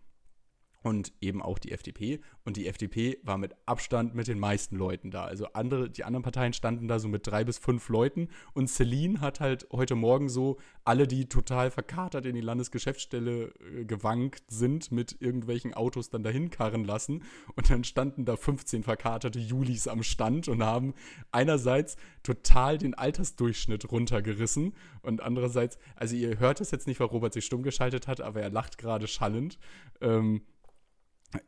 [0.84, 2.19] Und eben auch die FDP.
[2.43, 5.24] Und die FDP war mit Abstand mit den meisten Leuten da.
[5.24, 8.28] Also andere, die anderen Parteien standen da so mit drei bis fünf Leuten.
[8.54, 13.86] Und Celine hat halt heute Morgen so alle, die total verkatert in die Landesgeschäftsstelle äh,
[13.86, 17.24] gewankt sind, mit irgendwelchen Autos dann dahin karren lassen.
[17.56, 20.93] Und dann standen da 15 verkaterte Julis am Stand und haben
[21.32, 27.34] einerseits total den Altersdurchschnitt runtergerissen und andererseits, also ihr hört es jetzt nicht, weil Robert
[27.34, 29.60] sich stumm geschaltet hat, aber er lacht gerade schallend.
[30.02, 30.41] Ähm,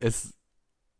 [0.00, 0.34] es,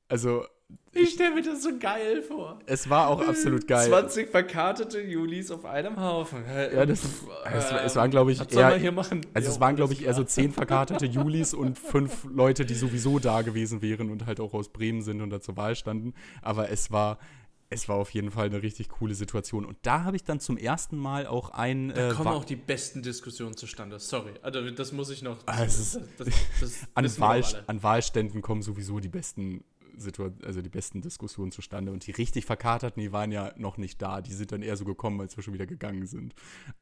[0.09, 0.45] also,
[0.93, 2.59] Ich stelle mir das so geil vor.
[2.67, 3.89] es war auch absolut geil.
[3.89, 6.45] 20 verkartete Julis auf einem Haufen.
[6.47, 7.27] Ja, das- es
[7.73, 9.21] war- es waren, glaub ich, Was eher- hier machen?
[9.35, 10.29] Also es Jo, waren, glaube ich, eher so klar.
[10.29, 14.69] zehn verkartete Julis und fünf Leute, die sowieso da gewesen wären und halt auch aus
[14.69, 16.15] Bremen sind und da zur Wahl standen.
[16.43, 17.19] Aber es war,
[17.69, 19.65] es war auf jeden Fall eine richtig coole Situation.
[19.65, 22.57] Und da habe ich dann zum ersten Mal auch ein Da äh, kommen auch die
[22.57, 23.99] besten Diskussionen zustande.
[23.99, 25.39] Sorry, also das muss ich noch.
[25.65, 26.29] Ist- das,
[26.61, 29.65] das an, Wahl, an Wahlständen kommen sowieso die besten
[29.97, 31.91] Situa also die besten Diskussionen zustande.
[31.91, 34.21] Und die richtig verkaterten, die waren ja noch nicht da.
[34.21, 36.35] Die sind dann eher so gekommen, als wir schon wieder gegangen sind.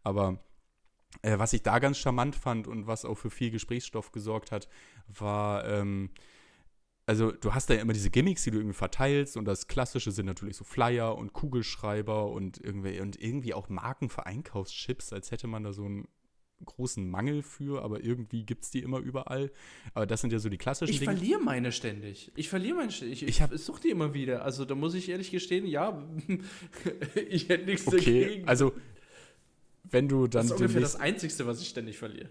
[0.03, 0.41] Aber
[1.23, 4.69] äh, was ich da ganz charmant fand und was auch für viel Gesprächsstoff gesorgt hat,
[5.07, 6.11] war, ähm,
[7.07, 10.11] also du hast da ja immer diese Gimmicks, die du irgendwie verteilst und das Klassische
[10.11, 15.31] sind natürlich so Flyer und Kugelschreiber und irgendwie, und irgendwie auch Marken für Einkaufschips, als
[15.31, 16.09] hätte man da so einen
[16.65, 19.51] großen Mangel für, aber irgendwie gibt es die immer überall.
[19.93, 21.13] Aber das sind ja so die klassischen Ich Dinge.
[21.15, 22.33] verliere meine ständig.
[22.37, 23.23] Ich verliere meine ständig.
[23.23, 24.43] Ich, Ich hab- ich suche die immer wieder.
[24.45, 26.03] Also da muss ich ehrlich gestehen, ja,
[27.29, 28.49] ich hätte nichts Okay, dagegen.
[28.49, 28.73] also
[29.85, 32.31] wenn du dann das ist ungefähr das Einzige, was ich ständig verliere.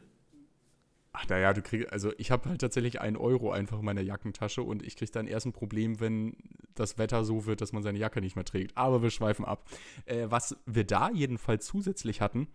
[1.15, 4.63] Ach naja, du kriegst, also ich habe halt tatsächlich einen Euro einfach in meiner Jackentasche
[4.63, 6.35] und ich kriege dann erst ein Problem, wenn
[6.73, 8.75] das Wetter so wird, dass man seine Jacke nicht mehr trägt.
[8.75, 9.69] Aber wir schweifen ab.
[10.05, 12.47] Äh, was wir da jedenfalls zusätzlich hatten,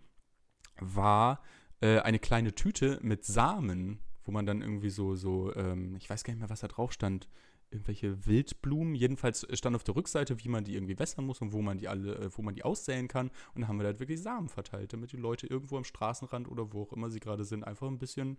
[0.77, 1.41] war
[1.79, 6.25] äh, eine kleine Tüte mit Samen, wo man dann irgendwie so, so, ähm, ich weiß
[6.25, 7.29] gar nicht mehr, was da drauf stand,
[7.71, 8.95] irgendwelche Wildblumen.
[8.95, 11.87] Jedenfalls stand auf der Rückseite, wie man die irgendwie wässern muss und wo man die
[11.87, 13.27] alle, äh, wo man die aussäen kann.
[13.53, 16.49] Und dann haben wir da halt wirklich Samen verteilt, damit die Leute irgendwo am Straßenrand
[16.49, 18.37] oder wo auch immer sie gerade sind, einfach ein bisschen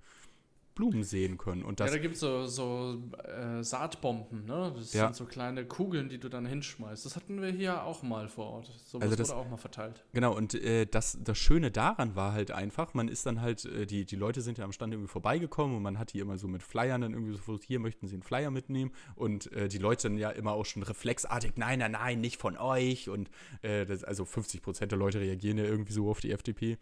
[0.81, 1.63] Blumen sehen können.
[1.63, 4.73] Und das ja, da gibt es so, so äh, Saatbomben, ne?
[4.75, 5.05] Das Ja.
[5.05, 7.05] sind so kleine Kugeln, die du dann hinschmeißt.
[7.05, 8.71] Das hatten wir hier auch mal vor Ort.
[8.87, 10.03] So Also das- wurde auch mal verteilt.
[10.15, 13.85] Genau, und äh, das, das Schöne daran war halt einfach, man ist dann halt, äh,
[13.87, 16.49] die, die Leute sind ja am Stand irgendwie vorbeigekommen und man hat die immer so
[16.49, 20.09] mit Flyern dann irgendwie so, hier möchten sie einen Flyer mitnehmen und äh, die Leute
[20.09, 23.31] dann ja immer auch schon reflexartig, nein, nein, nein, nicht von euch und
[23.63, 26.79] äh, das, also 50 Prozent der Leute reagieren ja irgendwie so auf die FDP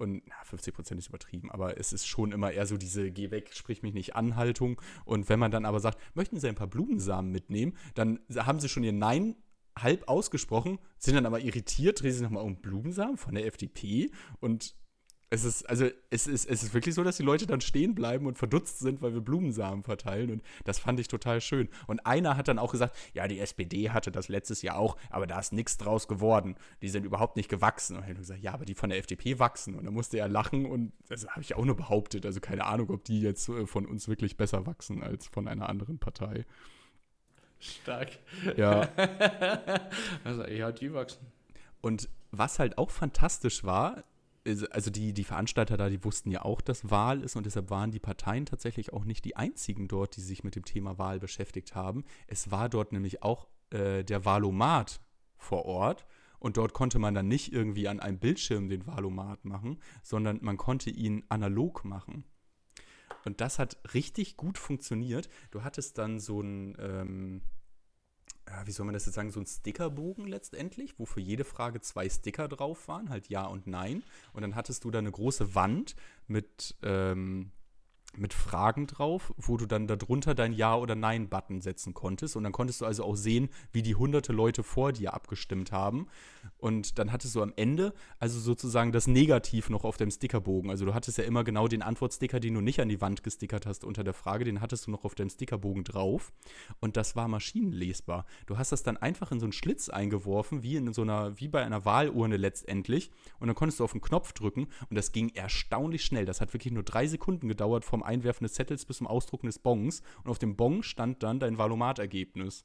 [0.00, 3.30] Und na, 50 Prozent ist übertrieben, aber es ist schon immer eher so diese Geh
[3.30, 4.80] weg, sprich mich nicht an Haltung.
[5.04, 8.70] Und wenn man dann aber sagt, möchten Sie ein paar Blumensamen mitnehmen, dann haben sie
[8.70, 9.36] schon ihr Nein
[9.78, 14.74] halb ausgesprochen, sind dann aber irritiert, drehen sich nochmal um Blumensamen von der FDP und
[15.32, 18.26] es ist, also es ist, es ist wirklich so, dass die Leute dann stehen bleiben
[18.26, 20.32] und verdutzt sind, weil wir Blumensamen verteilen.
[20.32, 21.68] Und das fand ich total schön.
[21.86, 25.28] Und einer hat dann auch gesagt, ja, die SPD hatte das letztes Jahr auch, aber
[25.28, 26.56] da ist nichts draus geworden.
[26.82, 27.96] Die sind überhaupt nicht gewachsen.
[27.96, 29.76] Und ich habe gesagt, ja, aber die von der FDP wachsen.
[29.76, 32.26] Und dann musste er lachen und das habe ich auch nur behauptet.
[32.26, 35.68] Also keine Ahnung, ob die jetzt äh, von uns wirklich besser wachsen als von einer
[35.68, 36.44] anderen Partei.
[37.60, 38.18] Stark.
[38.56, 38.88] Ja.
[40.24, 41.24] also eher die wachsen.
[41.80, 44.02] Und was halt auch fantastisch war,
[44.44, 47.90] also die, die Veranstalter da, die wussten ja auch, dass Wahl ist und deshalb waren
[47.90, 51.74] die Parteien tatsächlich auch nicht die einzigen dort, die sich mit dem Thema Wahl beschäftigt
[51.74, 52.04] haben.
[52.26, 55.00] Es war dort nämlich auch äh, der Wahlomat
[55.36, 56.06] vor Ort
[56.38, 60.56] und dort konnte man dann nicht irgendwie an einem Bildschirm den Wahlomat machen, sondern man
[60.56, 62.24] konnte ihn analog machen.
[63.26, 65.28] Und das hat richtig gut funktioniert.
[65.50, 67.42] Du hattest dann so ein, ähm,
[68.50, 71.80] ja, wie soll man das jetzt sagen, so ein Stickerbogen letztendlich, wo für jede Frage
[71.80, 74.02] zwei Sticker drauf waren, halt Ja und Nein.
[74.32, 75.94] Und dann hattest du da eine große Wand
[76.26, 77.52] mit, ähm,
[78.16, 82.36] mit Fragen drauf, wo du dann darunter dein Ja- oder Nein-Button setzen konntest.
[82.36, 86.06] Und dann konntest du also auch sehen, wie die hunderte Leute vor dir abgestimmt haben.
[86.58, 90.70] Und dann hattest du am Ende also sozusagen das Negativ noch auf dem Stickerbogen.
[90.70, 93.66] Also du hattest ja immer genau den Antwortsticker, den du nicht an die Wand gestickert
[93.66, 96.32] hast unter der Frage, den hattest du noch auf deinem Stickerbogen drauf.
[96.80, 98.26] Und das war maschinenlesbar.
[98.46, 101.48] Du hast das dann einfach in so einen Schlitz eingeworfen, wie in so einer, wie
[101.48, 103.10] bei einer Wahlurne letztendlich.
[103.38, 106.24] Und dann konntest du auf den Knopf drücken und das ging erstaunlich schnell.
[106.24, 109.58] Das hat wirklich nur drei Sekunden gedauert vom Einwerfen des Zettels bis zum Ausdrucken des
[109.58, 110.02] Bongs.
[110.24, 112.64] Und auf dem Bong stand dann dein Valomat-Ergebnis.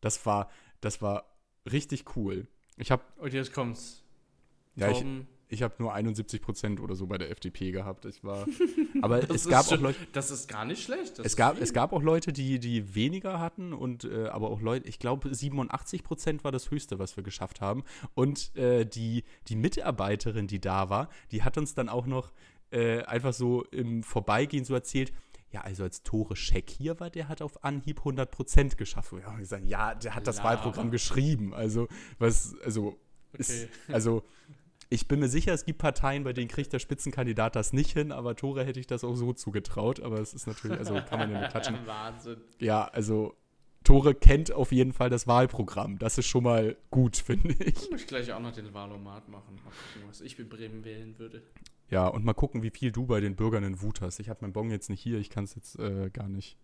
[0.00, 0.50] Das war,
[0.80, 1.24] das war
[1.70, 2.48] richtig cool.
[2.76, 3.02] Ich habe.
[3.18, 4.02] Und jetzt kommt's.
[4.74, 5.04] Ja, ich,
[5.52, 8.06] ich habe nur 71 Prozent oder so bei der FDP gehabt.
[8.06, 8.46] Ich war,
[9.02, 9.98] aber es gab schon, auch Leute.
[10.12, 11.18] Das ist gar nicht schlecht.
[11.18, 14.88] Es gab, es gab auch Leute, die, die weniger hatten und äh, aber auch Leute,
[14.88, 17.84] ich glaube 87 Prozent war das höchste, was wir geschafft haben.
[18.14, 22.32] Und äh, die, die Mitarbeiterin, die da war, die hat uns dann auch noch
[22.72, 25.12] äh, einfach so im Vorbeigehen so erzählt,
[25.52, 29.12] ja, also als Tore Scheck hier war, der hat auf Anhieb 100% geschafft.
[29.12, 30.50] Wir haben gesagt, ja, der hat das Lava.
[30.50, 31.52] Wahlprogramm geschrieben.
[31.52, 32.98] Also, was, also,
[33.34, 33.38] okay.
[33.38, 34.24] ist, also,
[34.88, 38.12] ich bin mir sicher, es gibt Parteien, bei denen kriegt der Spitzenkandidat das nicht hin,
[38.12, 40.00] aber Tore hätte ich das auch so zugetraut.
[40.00, 41.78] Aber es ist natürlich, also kann man ja nicht klatschen.
[41.86, 42.40] Wahnsinn.
[42.58, 43.34] Ja, also
[43.84, 45.98] Tore kennt auf jeden Fall das Wahlprogramm.
[45.98, 47.82] Das ist schon mal gut, finde ich.
[47.82, 49.56] Ich muss gleich auch noch den Wahlomat machen.
[49.56, 51.42] Mal gucken, was ich mit Bremen wählen würde.
[51.92, 54.18] Ja, und mal gucken, wie viel du bei den Bürgern in Wut hast.
[54.18, 56.56] Ich habe meinen Bon jetzt nicht hier, ich kann es jetzt äh, gar nicht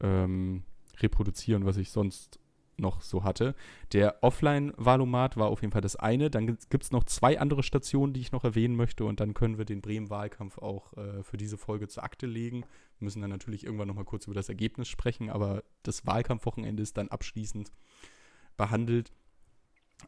[0.00, 0.64] ähm,
[0.98, 2.38] reproduzieren, was ich sonst
[2.76, 3.54] noch so hatte.
[3.94, 6.28] Der Offline-Wahlomat war auf jeden Fall das eine.
[6.28, 9.06] Dann gibt es noch zwei andere Stationen, die ich noch erwähnen möchte.
[9.06, 12.60] Und dann können wir den Bremen-Wahlkampf auch äh, für diese Folge zur Akte legen.
[12.98, 15.30] Wir müssen dann natürlich irgendwann noch mal kurz über das Ergebnis sprechen.
[15.30, 17.72] Aber das Wahlkampfwochenende ist dann abschließend
[18.58, 19.12] behandelt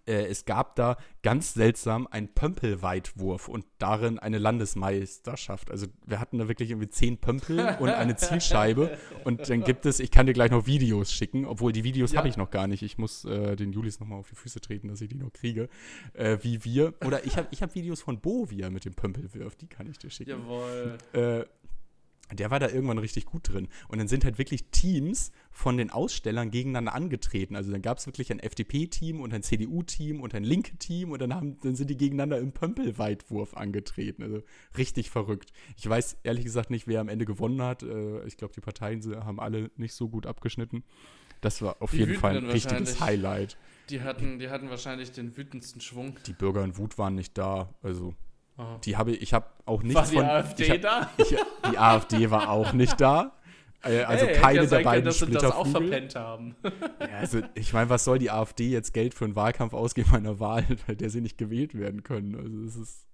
[0.07, 5.71] es gab da ganz seltsam einen Pömpelweitwurf und darin eine Landesmeisterschaft.
[5.71, 10.01] Also wir hatten da wirklich irgendwie zehn Pömpel und eine Zielscheibe und dann gibt es,
[10.01, 12.19] ich kann dir gleich noch Videos schicken, obwohl die Videos ja.
[12.19, 12.83] habe ich noch gar nicht.
[12.83, 15.69] Ich muss äh, den Julis nochmal auf die Füße treten, dass ich die noch kriege.
[16.13, 18.95] Äh, wie wir, oder ich habe ich hab Videos von Bo, wie er mit dem
[18.95, 20.31] Pömpel wirft, die kann ich dir schicken.
[20.31, 20.99] Jawohl.
[21.13, 21.45] Äh,
[22.39, 23.69] der war da irgendwann richtig gut drin.
[23.89, 27.57] Und dann sind halt wirklich Teams von den Ausstellern gegeneinander angetreten.
[27.57, 31.21] Also dann gab es wirklich ein FDP-Team und ein CDU-Team und ein linke Team und
[31.21, 34.23] dann, haben, dann sind die gegeneinander im Pömpelweitwurf angetreten.
[34.23, 34.43] Also
[34.77, 35.53] richtig verrückt.
[35.77, 37.83] Ich weiß ehrlich gesagt nicht, wer am Ende gewonnen hat.
[37.83, 40.85] Äh, ich glaube, die Parteien haben alle nicht so gut abgeschnitten.
[41.41, 43.59] Das war auf die jeden Fall ein richtiges Highlight.
[43.91, 46.19] Die hatten, die hatten wahrscheinlich den wütendsten Schwung.
[46.27, 47.75] Die Bürger in Wut waren nicht da.
[47.83, 48.15] Also
[48.85, 50.25] die habe ich habe auch nichts war die von.
[50.25, 51.11] AfD hab, da?
[51.17, 51.37] Ich,
[51.71, 53.33] die AfD war auch nicht da.
[53.85, 56.57] Äh, also hey, keine ja der beiden können, dass das auch verpennt haben.
[57.01, 60.17] Ja, also ich meine, was soll die AfD jetzt Geld für einen Wahlkampf ausgeben bei
[60.17, 62.35] einer Wahl, bei der sie nicht gewählt werden können?
[62.35, 63.07] Also es ist.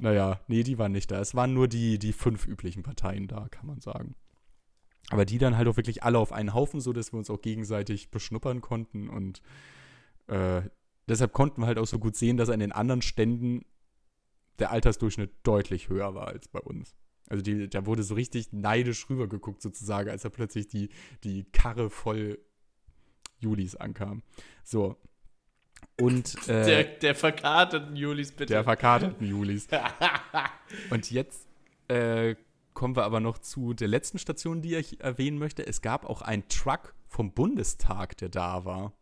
[0.00, 1.20] Naja, nee, die waren nicht da.
[1.20, 4.14] Es waren nur die, die fünf üblichen Parteien da, kann man sagen.
[5.10, 7.42] Aber die dann halt auch wirklich alle auf einen Haufen, so dass wir uns auch
[7.42, 9.42] gegenseitig beschnuppern konnten und
[10.28, 10.62] äh,
[11.08, 13.64] deshalb konnten wir halt auch so gut sehen, dass an den anderen Ständen
[14.58, 16.94] der Altersdurchschnitt deutlich höher war als bei uns.
[17.28, 20.90] Also die, da wurde so richtig neidisch rübergeguckt sozusagen, als da plötzlich die,
[21.24, 22.38] die Karre voll
[23.38, 24.22] Julis ankam.
[24.64, 24.96] So.
[26.00, 28.52] Und äh, der, der verkarteten Julis, bitte.
[28.52, 29.68] Der verkarteten Julis.
[30.90, 31.46] Und jetzt
[31.88, 32.36] äh,
[32.74, 35.66] kommen wir aber noch zu der letzten Station, die ich erwähnen möchte.
[35.66, 38.92] Es gab auch einen Truck vom Bundestag, der da war.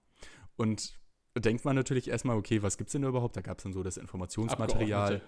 [0.57, 0.99] Und
[1.37, 3.37] denkt man natürlich erstmal, okay, was gibt es denn überhaupt?
[3.37, 5.23] Da gab es dann so das Informationsmaterial.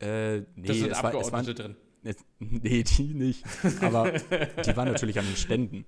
[0.00, 1.76] Äh, nee, da sind es war, es Abgeordnete waren, drin.
[2.04, 3.44] es, nee, die nicht.
[3.80, 5.86] Aber die waren natürlich an den Ständen.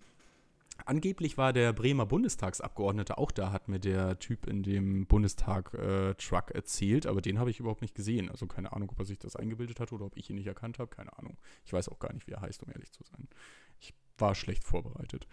[0.86, 7.06] Angeblich war der Bremer Bundestagsabgeordnete auch da, hat mir der Typ in dem Bundestag-Truck erzählt,
[7.06, 8.30] aber den habe ich überhaupt nicht gesehen.
[8.30, 10.78] Also keine Ahnung, ob er sich das eingebildet hat oder ob ich ihn nicht erkannt
[10.78, 11.36] habe, keine Ahnung.
[11.66, 13.28] Ich weiß auch gar nicht, wie er heißt, um ehrlich zu sein.
[13.80, 15.26] Ich war schlecht vorbereitet.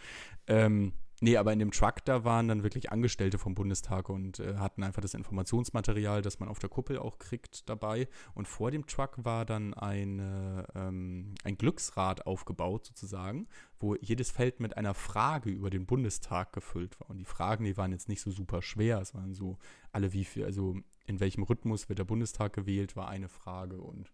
[0.48, 4.56] Ähm, nee, aber in dem Truck, da waren dann wirklich Angestellte vom Bundestag und äh,
[4.56, 8.08] hatten einfach das Informationsmaterial, das man auf der Kuppel auch kriegt, dabei.
[8.34, 13.48] Und vor dem Truck war dann eine, ähm, ein Glücksrad aufgebaut, sozusagen,
[13.80, 17.10] wo jedes Feld mit einer Frage über den Bundestag gefüllt war.
[17.10, 19.00] Und die Fragen, die waren jetzt nicht so super schwer.
[19.00, 19.58] Es waren so
[19.92, 24.12] alle wie viel, also in welchem Rhythmus wird der Bundestag gewählt, war eine Frage und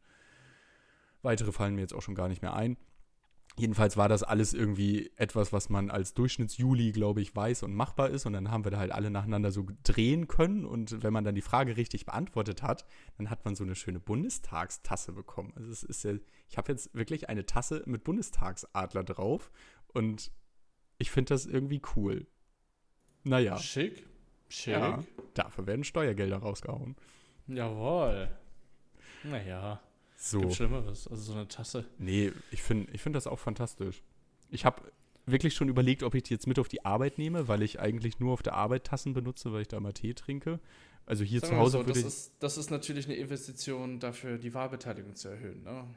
[1.21, 2.77] weitere fallen mir jetzt auch schon gar nicht mehr ein.
[3.57, 8.09] Jedenfalls war das alles irgendwie etwas, was man als Durchschnittsjuli, glaube ich, weiß und machbar
[8.09, 8.25] ist.
[8.25, 10.65] Und dann haben wir da halt alle nacheinander so drehen können.
[10.65, 12.85] Und wenn man dann die Frage richtig beantwortet hat,
[13.17, 15.51] dann hat man so eine schöne Bundestagstasse bekommen.
[15.55, 16.13] Also es ist ja,
[16.49, 19.51] ich habe jetzt wirklich eine Tasse mit Bundestagsadler drauf.
[19.87, 20.31] Und
[20.97, 22.27] ich finde das irgendwie cool.
[23.23, 23.57] Naja.
[23.57, 24.07] Schick.
[24.47, 24.73] Schick.
[24.73, 26.95] Ja, dafür werden Steuergelder rausgehauen.
[27.47, 28.29] Jawohl.
[29.23, 29.81] Naja.
[30.24, 30.39] So.
[30.41, 31.07] Gibt Schlimmeres.
[31.07, 31.84] Also so eine Tasse.
[31.97, 34.03] Nee, ich finde ich find das auch fantastisch.
[34.51, 34.84] Ich habe
[35.26, 38.19] wirklich schon überlegt, ob ich die jetzt mit auf die Arbeit nehme, weil ich eigentlich
[38.19, 40.59] nur auf der Arbeit Tassen benutze, weil ich da mal Tee trinke.
[41.07, 42.05] Also hier Sagen zu Hause so, würde das, ich.
[42.05, 45.63] ist, das ist natürlich eine Investition dafür, die Wahlbeteiligung zu erhöhen.
[45.63, 45.88] Ne?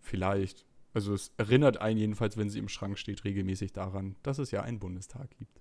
[0.00, 0.64] Vielleicht.
[0.94, 4.62] Also es erinnert einen jedenfalls, wenn sie im Schrank steht, regelmäßig daran, dass es ja
[4.62, 5.60] einen Bundestag gibt.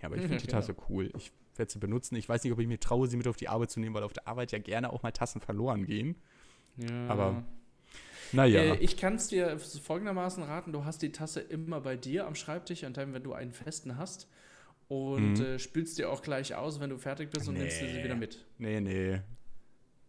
[0.00, 1.10] Ja, aber ich finde die Tasse cool.
[1.16, 2.16] Ich werde sie benutzen.
[2.16, 4.02] Ich weiß nicht, ob ich mir traue, sie mit auf die Arbeit zu nehmen, weil
[4.02, 6.16] auf der Arbeit ja gerne auch mal Tassen verloren gehen.
[6.76, 7.06] Ja.
[7.08, 7.44] Aber
[8.32, 8.60] Naja.
[8.60, 12.34] Äh, ich kann es dir folgendermaßen raten: Du hast die Tasse immer bei dir am
[12.34, 14.28] Schreibtisch, an deinem, wenn du einen festen hast.
[14.88, 15.44] Und Mhm.
[15.44, 18.04] äh, spülst dir auch gleich aus, wenn du fertig bist und nimmst dir sie Nee.
[18.04, 18.44] wieder mit.
[18.58, 19.20] nee, nee.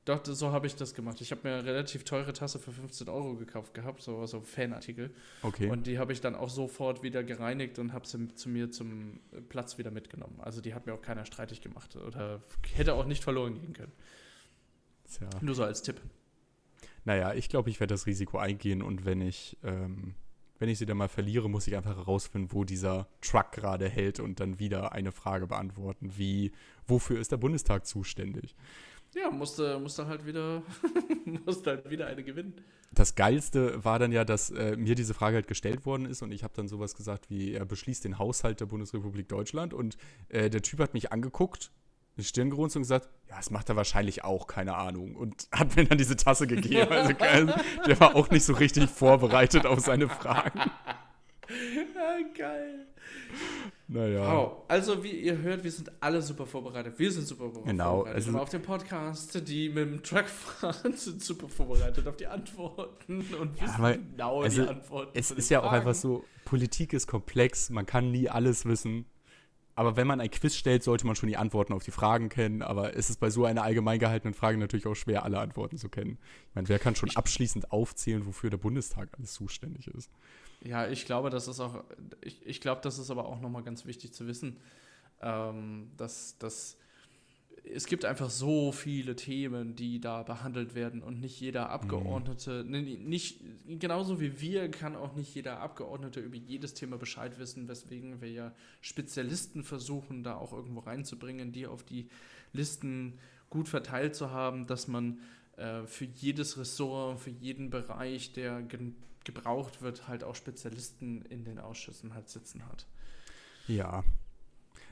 [0.06, 1.22] Doch, so habe ich das gemacht.
[1.22, 5.16] Ich habe mir eine relativ teure Tasse für 15 Euro gekauft gehabt, so, so Fanartikel.
[5.44, 5.70] Okay.
[5.70, 9.22] Und die habe ich dann auch sofort wieder gereinigt und habe sie zu mir zum
[9.48, 10.42] Platz wieder mitgenommen.
[10.42, 12.44] Also die hat mir auch keiner streitig gemacht oder
[12.74, 13.94] hätte auch nicht verloren gehen können.
[15.10, 15.30] Tja.
[15.40, 16.02] Nur so als Tipp.
[17.06, 20.16] Naja, ich glaube, ich werde das Risiko eingehen und wenn ich, ähm,
[20.60, 24.20] wenn ich sie dann mal verliere, muss ich einfach herausfinden, wo dieser Truck gerade hält
[24.20, 26.52] und dann wieder eine Frage beantworten, wie,
[26.88, 28.56] wofür ist der Bundestag zuständig?
[29.16, 30.64] Ja, musste, musste halt wieder,
[31.46, 32.56] musste halt wieder eine gewinnen.
[32.92, 36.32] Das Geilste war dann ja, dass äh, mir diese Frage halt gestellt worden ist und
[36.32, 39.98] ich habe dann sowas gesagt wie, er beschließt den Haushalt der Bundesrepublik Deutschland und
[40.30, 41.72] äh, der Typ hat mich angeguckt,
[42.18, 45.16] die Stirn gerunzt und gesagt, ja, das macht er wahrscheinlich auch, keine Ahnung.
[45.16, 46.92] Und hat mir dann diese Tasse gegeben.
[46.92, 47.54] Also, geil,
[47.88, 50.60] der war auch nicht so richtig vorbereitet auf seine Fragen.
[51.50, 52.88] Ja, geil.
[53.88, 54.32] Naja.
[54.32, 54.52] Wow.
[54.70, 56.98] Also, wie ihr hört, wir sind alle super vorbereitet.
[56.98, 57.68] Wir sind super vorbereitet.
[57.72, 62.28] Genau, also- auf dem Podcast, die mit dem Truck fahren, sind super vorbereitet auf die
[62.28, 65.12] Antworten und wissen aber- genau also, die Antworten.
[65.14, 65.78] Es ist ja auch Fragen.
[65.78, 69.06] einfach so, Politik ist komplex, man kann nie alles wissen.
[69.76, 72.62] Aber wenn man ein Quiz stellt, sollte man schon die Antworten auf die Fragen kennen.
[72.62, 75.90] Aber es ist bei so einer allgemein gehaltenen Frage natürlich auch schwer, alle Antworten zu
[75.90, 76.20] kennen.
[76.50, 80.12] Ich meine, wer kann schon abschließend aufzählen, wofür der Bundestag alles zuständig ist?
[80.62, 81.84] Ja, ich glaube, das ist auch,
[82.22, 84.58] ich, ich glaube, das ist aber auch nochmal ganz wichtig zu wissen,
[85.22, 86.78] ähm, dass, dass
[87.64, 92.82] es gibt einfach so viele Themen, die da behandelt werden und nicht jeder Abgeordnete, ne,
[92.82, 98.22] nicht, genauso wie wir, kann auch nicht jeder Abgeordnete über jedes Thema Bescheid wissen, weswegen
[98.22, 102.10] wir ja Spezialisten versuchen, da auch irgendwo reinzubringen, die auf die
[102.52, 103.18] Listen
[103.50, 105.20] gut verteilt zu haben, dass man
[105.56, 111.46] äh, für jedes Ressort, für jeden Bereich, der gen- gebraucht wird, halt auch Spezialisten in
[111.46, 112.88] den Ausschüssen halt sitzen hat.
[113.68, 114.04] Ja.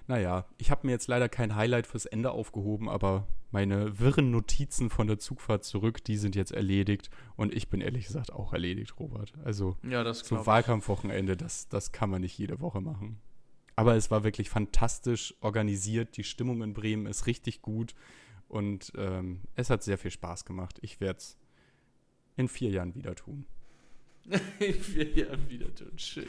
[0.07, 4.89] Naja, ich habe mir jetzt leider kein Highlight fürs Ende aufgehoben, aber meine wirren Notizen
[4.89, 7.09] von der Zugfahrt zurück, die sind jetzt erledigt.
[7.35, 9.33] Und ich bin ehrlich gesagt auch erledigt, Robert.
[9.43, 10.45] Also Ja, das so.
[10.45, 13.19] Wahlkampfwochenende, das, das kann man nicht jede Woche machen.
[13.75, 16.17] Aber es war wirklich fantastisch organisiert.
[16.17, 17.95] Die Stimmung in Bremen ist richtig gut.
[18.47, 20.77] Und ähm, es hat sehr viel Spaß gemacht.
[20.81, 21.37] Ich werde es
[22.35, 23.45] in vier Jahren wieder tun.
[25.15, 25.91] Jahren wieder tun.
[25.97, 26.25] Schön.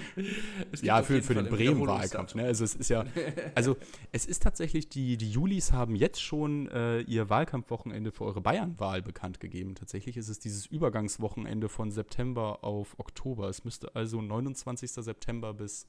[0.82, 2.34] Ja, für, für den Bremen-Wahlkampf.
[2.34, 2.44] Ne?
[2.44, 3.04] Also es ist ja,
[3.54, 3.76] also
[4.12, 9.02] es ist tatsächlich, die, die Julis haben jetzt schon äh, ihr Wahlkampfwochenende für eure Bayern-Wahl
[9.02, 9.74] bekannt gegeben.
[9.74, 13.48] Tatsächlich ist es dieses Übergangswochenende von September auf Oktober.
[13.48, 14.90] Es müsste also 29.
[14.90, 15.86] September bis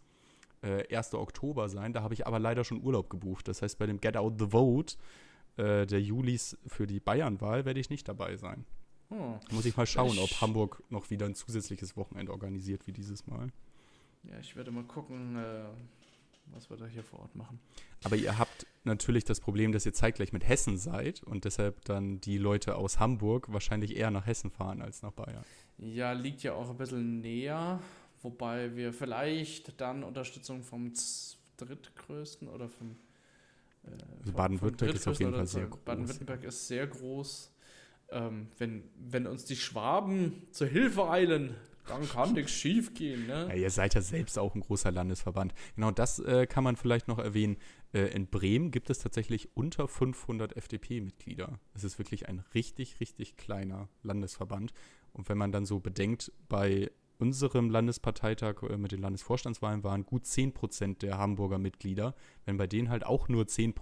[0.62, 1.14] äh, 1.
[1.14, 1.94] Oktober sein.
[1.94, 3.48] Da habe ich aber leider schon Urlaub gebucht.
[3.48, 4.96] Das heißt, bei dem Get Out the Vote
[5.58, 8.66] äh, der Julis für die Bayern-Wahl werde ich nicht dabei sein.
[9.14, 9.40] Oh.
[9.52, 13.50] Muss ich mal schauen, ob Hamburg noch wieder ein zusätzliches Wochenende organisiert wie dieses Mal.
[14.24, 15.66] Ja, ich werde mal gucken, äh,
[16.48, 17.60] was wir da hier vor Ort machen.
[18.04, 22.22] Aber ihr habt natürlich das Problem, dass ihr zeitgleich mit Hessen seid und deshalb dann
[22.22, 25.44] die Leute aus Hamburg wahrscheinlich eher nach Hessen fahren als nach Bayern.
[25.78, 27.80] Ja, liegt ja auch ein bisschen näher,
[28.22, 30.92] wobei wir vielleicht dann Unterstützung vom
[31.58, 32.96] drittgrößten oder vom
[33.84, 33.90] äh,
[34.22, 35.82] also Baden-Württemberg ist auf jeden Fall sehr groß.
[35.82, 37.53] Baden-Württemberg ist sehr groß.
[38.12, 41.56] Ähm, wenn, wenn uns die Schwaben zur Hilfe eilen,
[41.88, 43.28] dann kann nichts schief gehen.
[43.28, 43.48] Ne?
[43.50, 45.54] Ja, ihr seid ja selbst auch ein großer Landesverband.
[45.76, 47.58] Genau das äh, kann man vielleicht noch erwähnen.
[47.94, 51.60] Äh, in Bremen gibt es tatsächlich unter 500 FDP-Mitglieder.
[51.74, 54.74] Es ist wirklich ein richtig, richtig kleiner Landesverband.
[55.12, 56.90] Und wenn man dann so bedenkt, bei
[57.20, 62.16] unserem Landesparteitag äh, mit den Landesvorstandswahlen waren gut 10% der Hamburger Mitglieder.
[62.46, 63.74] Wenn bei denen halt auch nur 10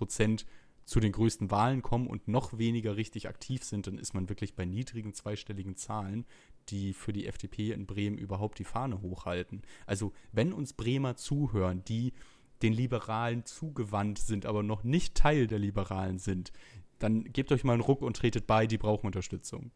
[0.86, 4.55] zu den größten Wahlen kommen und noch weniger richtig aktiv sind, dann ist man wirklich
[4.55, 6.25] bei niedrigen zweistelligen Zahlen,
[6.69, 9.61] die für die FDP in Bremen überhaupt die Fahne hochhalten.
[9.86, 12.13] Also wenn uns Bremer zuhören, die
[12.61, 16.51] den Liberalen zugewandt sind, aber noch nicht Teil der Liberalen sind,
[16.99, 19.71] dann gebt euch mal einen Ruck und tretet bei, die brauchen Unterstützung.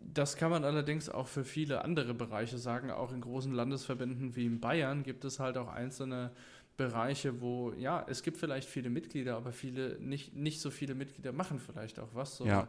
[0.00, 2.90] Das kann man allerdings auch für viele andere Bereiche sagen.
[2.90, 6.32] Auch in großen Landesverbänden wie in Bayern gibt es halt auch einzelne
[6.78, 11.32] Bereiche, wo, ja, es gibt vielleicht viele Mitglieder, aber viele, nicht, nicht so viele Mitglieder
[11.32, 12.38] machen vielleicht auch was.
[12.38, 12.68] Ja.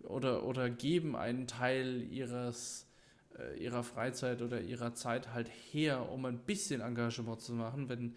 [0.00, 2.88] Oder, oder geben einen Teil ihres,
[3.38, 7.90] äh, ihrer Freizeit oder ihrer Zeit halt her, um ein bisschen Engagement zu machen.
[7.90, 8.16] Wenn,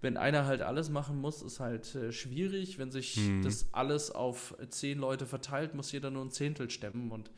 [0.00, 2.76] wenn einer halt alles machen muss, ist halt äh, schwierig.
[2.76, 3.42] Wenn sich hm.
[3.42, 7.30] das alles auf zehn Leute verteilt, muss jeder nur ein Zehntel stemmen und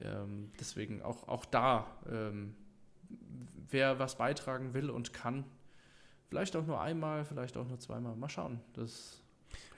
[0.00, 2.54] ähm, deswegen auch, auch da, ähm,
[3.70, 5.44] wer was beitragen will und kann,
[6.30, 8.16] vielleicht auch nur einmal, vielleicht auch nur zweimal.
[8.16, 8.60] Mal schauen.
[8.74, 9.20] Das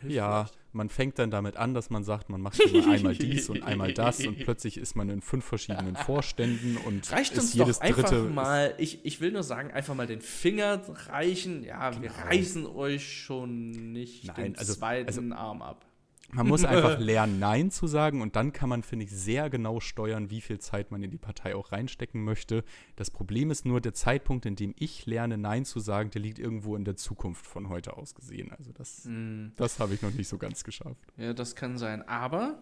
[0.06, 0.58] ja, vielleicht.
[0.74, 3.94] man fängt dann damit an, dass man sagt, man macht immer einmal dies und einmal
[3.94, 8.10] das und plötzlich ist man in fünf verschiedenen Vorständen und Reicht uns jedes doch einfach
[8.10, 11.64] dritte mal, ich, ich will nur sagen, einfach mal den Finger reichen.
[11.64, 12.02] Ja, genau.
[12.02, 15.86] wir reißen euch schon nicht Nein, den also, zweiten also, Arm ab.
[16.34, 19.80] Man muss einfach lernen, Nein zu sagen und dann kann man, finde ich, sehr genau
[19.80, 22.64] steuern, wie viel Zeit man in die Partei auch reinstecken möchte.
[22.96, 26.38] Das Problem ist nur, der Zeitpunkt, in dem ich lerne, Nein zu sagen, der liegt
[26.38, 28.50] irgendwo in der Zukunft von heute aus gesehen.
[28.52, 29.48] Also das, mm.
[29.56, 31.12] das habe ich noch nicht so ganz geschafft.
[31.18, 32.06] Ja, das kann sein.
[32.08, 32.58] Aber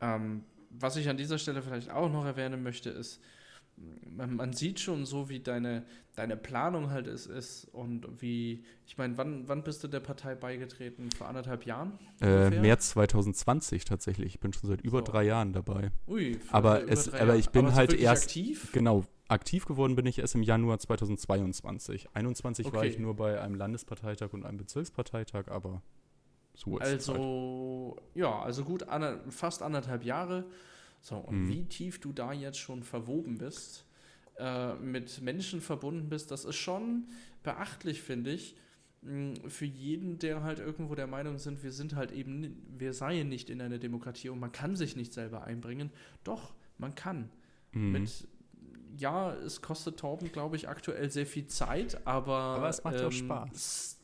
[0.00, 3.20] ähm, was ich an dieser Stelle vielleicht auch noch erwähnen möchte, ist,
[3.76, 8.96] man, man, sieht schon so, wie deine, deine Planung halt ist, ist und wie, ich
[8.96, 11.10] meine, wann, wann bist du der Partei beigetreten?
[11.10, 11.98] Vor anderthalb Jahren?
[12.20, 14.34] Äh, März 2020 tatsächlich.
[14.34, 15.04] Ich bin schon seit über so.
[15.04, 15.90] drei Jahren dabei.
[16.06, 18.24] Ui, aber, es, aber ich bin aber halt erst.
[18.24, 18.70] Aktiv?
[18.72, 22.08] Genau, aktiv geworden bin ich erst im Januar 2022.
[22.14, 22.76] 21 okay.
[22.76, 25.82] war ich nur bei einem Landesparteitag und einem Bezirksparteitag, aber
[26.54, 27.08] so ist es.
[27.10, 28.16] Also, halt.
[28.16, 30.44] ja, also gut, ander, fast anderthalb Jahre.
[31.04, 31.48] So, und mhm.
[31.50, 33.84] wie tief du da jetzt schon verwoben bist,
[34.38, 37.08] äh, mit Menschen verbunden bist, das ist schon
[37.42, 38.56] beachtlich, finde ich.
[39.48, 43.50] Für jeden, der halt irgendwo der Meinung sind, wir sind halt eben, wir seien nicht
[43.50, 45.90] in einer Demokratie und man kann sich nicht selber einbringen.
[46.24, 47.28] Doch, man kann.
[47.72, 47.92] Mhm.
[47.92, 48.26] Mit,
[48.96, 52.38] ja, es kostet Torben, glaube ich, aktuell sehr viel Zeit, aber.
[52.38, 54.00] Aber es macht ähm, auch Spaß.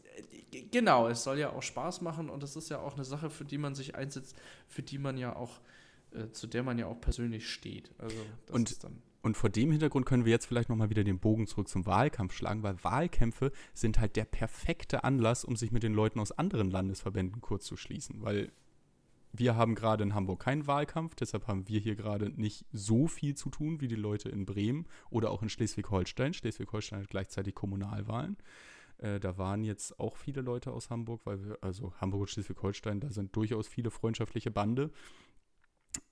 [0.71, 3.47] Genau, es soll ja auch Spaß machen und es ist ja auch eine Sache, für
[3.47, 4.37] die man sich einsetzt,
[4.69, 5.61] für die man ja auch
[6.13, 7.91] äh, zu der man ja auch persönlich steht.
[7.99, 8.17] Also
[8.51, 8.77] und,
[9.23, 12.33] und vor dem Hintergrund können wir jetzt vielleicht nochmal wieder den Bogen zurück zum Wahlkampf
[12.33, 16.71] schlagen, weil Wahlkämpfe sind halt der perfekte Anlass, um sich mit den Leuten aus anderen
[16.71, 18.51] Landesverbänden kurz zu schließen, weil
[19.33, 23.37] wir haben gerade in Hamburg keinen Wahlkampf, deshalb haben wir hier gerade nicht so viel
[23.37, 26.35] zu tun wie die Leute in Bremen oder auch in Schleswig-Holstein.
[26.35, 28.37] Schleswig-Holstein hat gleichzeitig Kommunalwahlen.
[28.99, 33.01] Äh, da waren jetzt auch viele Leute aus Hamburg, weil wir, also Hamburg und Schleswig-Holstein,
[33.01, 34.91] da sind durchaus viele freundschaftliche Bande.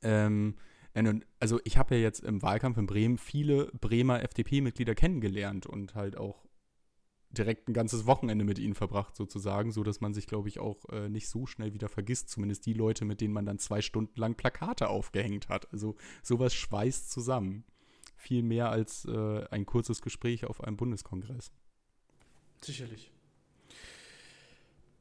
[0.02, 0.54] Ähm,
[1.38, 6.16] also ich habe ja jetzt im Wahlkampf in Bremen viele Bremer FDP-Mitglieder kennengelernt und halt
[6.16, 6.48] auch
[7.30, 10.86] direkt ein ganzes Wochenende mit ihnen verbracht, sozusagen, so dass man sich, glaube ich, auch
[10.86, 12.30] äh, nicht so schnell wieder vergisst.
[12.30, 15.70] Zumindest die Leute, mit denen man dann zwei Stunden lang Plakate aufgehängt hat.
[15.72, 17.64] Also sowas schweißt zusammen.
[18.16, 21.52] Viel mehr als äh, ein kurzes Gespräch auf einem Bundeskongress.
[22.60, 23.12] Sicherlich.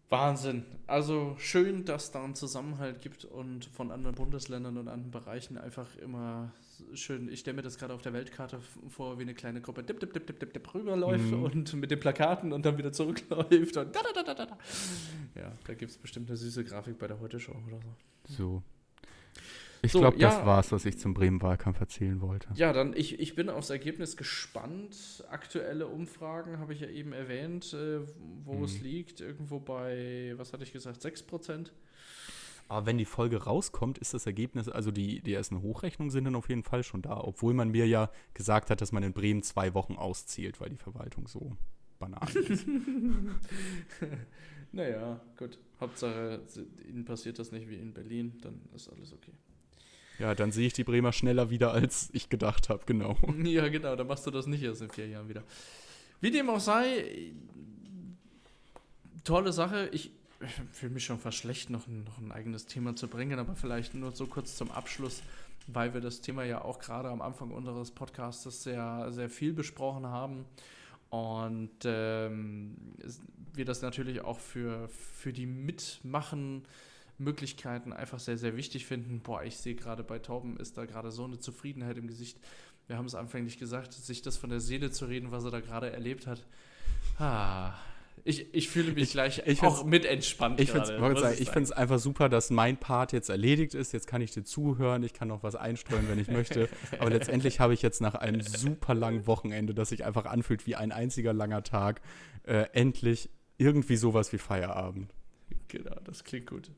[0.10, 0.64] Wahnsinn.
[0.86, 5.96] Also schön, dass da einen Zusammenhalt gibt und von anderen Bundesländern und anderen Bereichen einfach
[5.98, 6.54] immer
[6.94, 7.30] schön.
[7.30, 10.14] Ich stelle mir das gerade auf der Weltkarte vor, wie eine kleine Gruppe dip, dip,
[10.14, 11.44] dip, dip, dip, dip rüberläuft mhm.
[11.44, 14.58] und mit den Plakaten und dann wieder zurückläuft und da, da, da, da, da.
[15.36, 18.34] Ja, da gibt es bestimmt eine süße Grafik bei der Heute-Show oder so.
[18.34, 18.64] So.
[19.82, 22.48] Ich so, glaube, das ja, war's, was ich zum Bremen-Wahlkampf erzählen wollte.
[22.56, 25.24] Ja, dann, ich, ich bin aufs Ergebnis gespannt.
[25.30, 28.00] Aktuelle Umfragen habe ich ja eben erwähnt, äh,
[28.44, 28.64] wo mhm.
[28.64, 29.22] es liegt.
[29.22, 31.72] Irgendwo bei, was hatte ich gesagt, 6%.
[32.70, 36.36] Aber wenn die Folge rauskommt, ist das Ergebnis, also die, die ersten Hochrechnungen sind dann
[36.36, 37.22] auf jeden Fall schon da.
[37.22, 40.78] Obwohl man mir ja gesagt hat, dass man in Bremen zwei Wochen auszählt, weil die
[40.78, 41.56] Verwaltung so
[42.00, 42.66] banal ist.
[44.72, 45.58] Naja, gut.
[45.80, 46.42] Hauptsache,
[46.88, 49.32] Ihnen passiert das nicht wie in Berlin, dann ist alles okay.
[50.20, 53.18] Ja, dann sehe ich die Bremer schneller wieder, als ich gedacht habe, genau.
[53.44, 55.44] Ja, genau, dann machst du das nicht erst in vier Jahren wieder.
[56.22, 57.32] Wie dem auch sei,
[59.24, 59.90] tolle Sache.
[59.92, 60.12] Ich,
[60.72, 63.94] fühle mich schon fast schlecht, noch ein, noch ein eigenes Thema zu bringen, aber vielleicht
[63.94, 65.24] nur so kurz zum Abschluss,
[65.68, 70.08] weil wir das Thema ja auch gerade am Anfang unseres Podcasts sehr, sehr viel besprochen
[70.08, 70.46] haben.
[71.10, 72.76] Und ähm,
[73.54, 76.64] wir das natürlich auch für, für die Mitmachen
[77.18, 79.22] Möglichkeiten einfach sehr, sehr wichtig finden.
[79.22, 82.38] Boah, ich sehe gerade bei Tauben ist da gerade so eine Zufriedenheit im Gesicht.
[82.88, 85.60] Wir haben es anfänglich gesagt, sich das von der Seele zu reden, was er da
[85.60, 86.46] gerade erlebt hat.
[87.20, 87.74] Ah,
[88.24, 90.60] ich, ich fühle mich ich, gleich ich auch mit entspannt.
[90.60, 93.94] Ich finde es einfach super, dass mein Part jetzt erledigt ist.
[93.94, 96.70] Jetzt kann ich dir zuhören, ich kann noch was einstreuen, wenn ich möchte.
[97.00, 100.76] Aber letztendlich habe ich jetzt nach einem super langen Wochenende, das sich einfach anfühlt wie
[100.76, 102.02] ein einziger langer Tag,
[102.44, 105.14] äh, endlich irgendwie sowas wie Feierabend.
[105.68, 106.70] Genau, das klingt gut.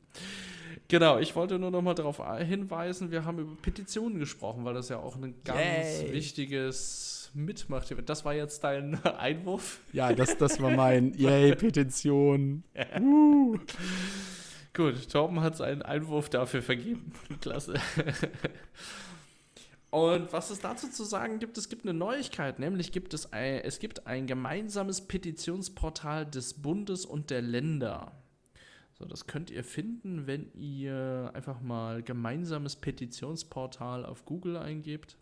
[0.88, 4.88] Genau, ich wollte nur noch mal darauf hinweisen, wir haben über Petitionen gesprochen, weil das
[4.88, 6.12] ja auch ein ganz Yay.
[6.12, 7.94] wichtiges Mitmacht.
[8.06, 9.80] Das war jetzt dein Einwurf?
[9.92, 12.64] Ja, das, das war mein Yay, Petition.
[13.00, 13.58] Uh.
[14.74, 17.12] Gut, Torben hat seinen Einwurf dafür vergeben.
[17.40, 17.74] Klasse.
[19.90, 23.60] Und was es dazu zu sagen gibt, es gibt eine Neuigkeit, nämlich gibt es ein,
[23.64, 28.12] es gibt ein gemeinsames Petitionsportal des Bundes und der Länder.
[29.00, 35.16] So, das könnt ihr finden, wenn ihr einfach mal gemeinsames Petitionsportal auf Google eingebt.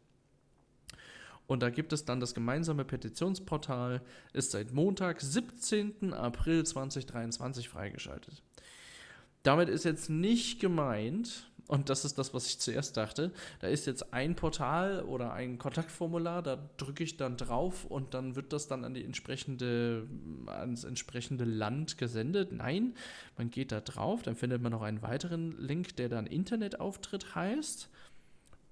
[1.47, 4.03] Und da gibt es dann das gemeinsame Petitionsportal,
[4.33, 6.13] ist seit Montag, 17.
[6.13, 8.43] April 2023 freigeschaltet.
[9.45, 13.31] Damit ist jetzt nicht gemeint, und das ist das, was ich zuerst dachte.
[13.61, 18.37] Da ist jetzt ein Portal oder ein Kontaktformular, da drücke ich dann drauf und dann
[18.37, 20.09] wird das dann an die entsprechende,
[20.47, 22.53] ans entsprechende Land gesendet.
[22.53, 22.95] Nein,
[23.37, 27.91] man geht da drauf, dann findet man noch einen weiteren Link, der dann Internetauftritt heißt.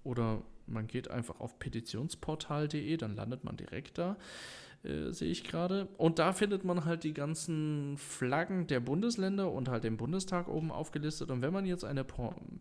[0.03, 4.17] Oder man geht einfach auf petitionsportal.de, dann landet man direkt da.
[4.87, 5.89] Äh, sehe ich gerade.
[5.97, 10.71] Und da findet man halt die ganzen Flaggen der Bundesländer und halt den Bundestag oben
[10.71, 11.31] aufgelistet.
[11.31, 12.05] Und wenn man jetzt eine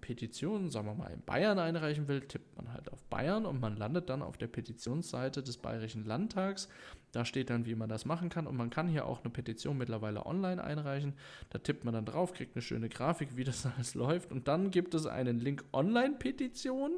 [0.01, 3.77] Petition, sagen wir mal, in Bayern einreichen will, tippt man halt auf Bayern und man
[3.77, 6.67] landet dann auf der Petitionsseite des Bayerischen Landtags.
[7.11, 8.47] Da steht dann, wie man das machen kann.
[8.47, 11.13] Und man kann hier auch eine Petition mittlerweile online einreichen.
[11.49, 14.31] Da tippt man dann drauf, kriegt eine schöne Grafik, wie das alles läuft.
[14.31, 16.91] Und dann gibt es einen Link Online-Petition.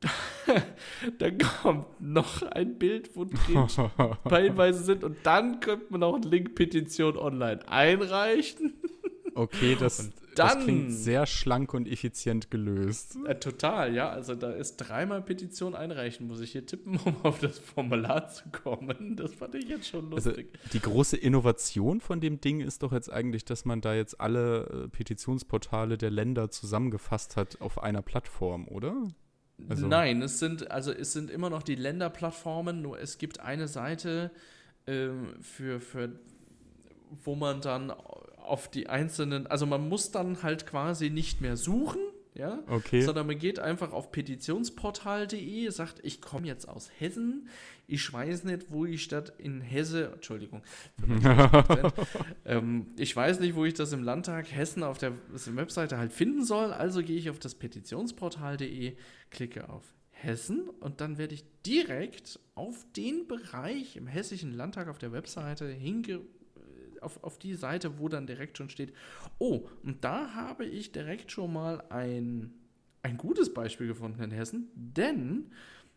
[1.18, 3.66] dann kommt noch ein Bild, wo drin
[4.28, 8.74] teilweise sind und dann könnte man auch einen Link Petition online einreichen.
[9.36, 13.18] Okay, das, dann, das klingt sehr schlank und effizient gelöst.
[13.26, 14.08] Äh, total, ja.
[14.08, 18.44] Also da ist dreimal Petition einreichen, muss ich hier tippen, um auf das Formular zu
[18.50, 19.14] kommen.
[19.14, 20.48] Das fand ich jetzt schon also lustig.
[20.54, 24.18] Also die große Innovation von dem Ding ist doch jetzt eigentlich, dass man da jetzt
[24.18, 29.08] alle äh, Petitionsportale der Länder zusammengefasst hat auf einer Plattform, oder?
[29.68, 33.68] Also Nein, es sind, also es sind immer noch die Länderplattformen, nur es gibt eine
[33.68, 34.30] Seite
[34.86, 36.12] ähm, für, für
[37.24, 42.00] wo man dann auf die einzelnen, also man muss dann halt quasi nicht mehr suchen,
[42.36, 43.00] ja, okay.
[43.00, 47.48] sondern man geht einfach auf petitionsportal.de, sagt, ich komme jetzt aus Hessen,
[47.86, 50.62] ich weiß nicht, wo ich das in Hesse, Entschuldigung,
[52.44, 56.44] ähm, ich weiß nicht, wo ich das im Landtag Hessen auf der Webseite halt finden
[56.44, 58.96] soll, also gehe ich auf das petitionsportal.de,
[59.30, 64.98] klicke auf Hessen und dann werde ich direkt auf den Bereich im Hessischen Landtag auf
[64.98, 66.20] der Webseite hinge
[67.02, 68.92] auf, auf die Seite, wo dann direkt schon steht,
[69.38, 72.54] oh, und da habe ich direkt schon mal ein,
[73.02, 75.50] ein gutes Beispiel gefunden in Hessen, denn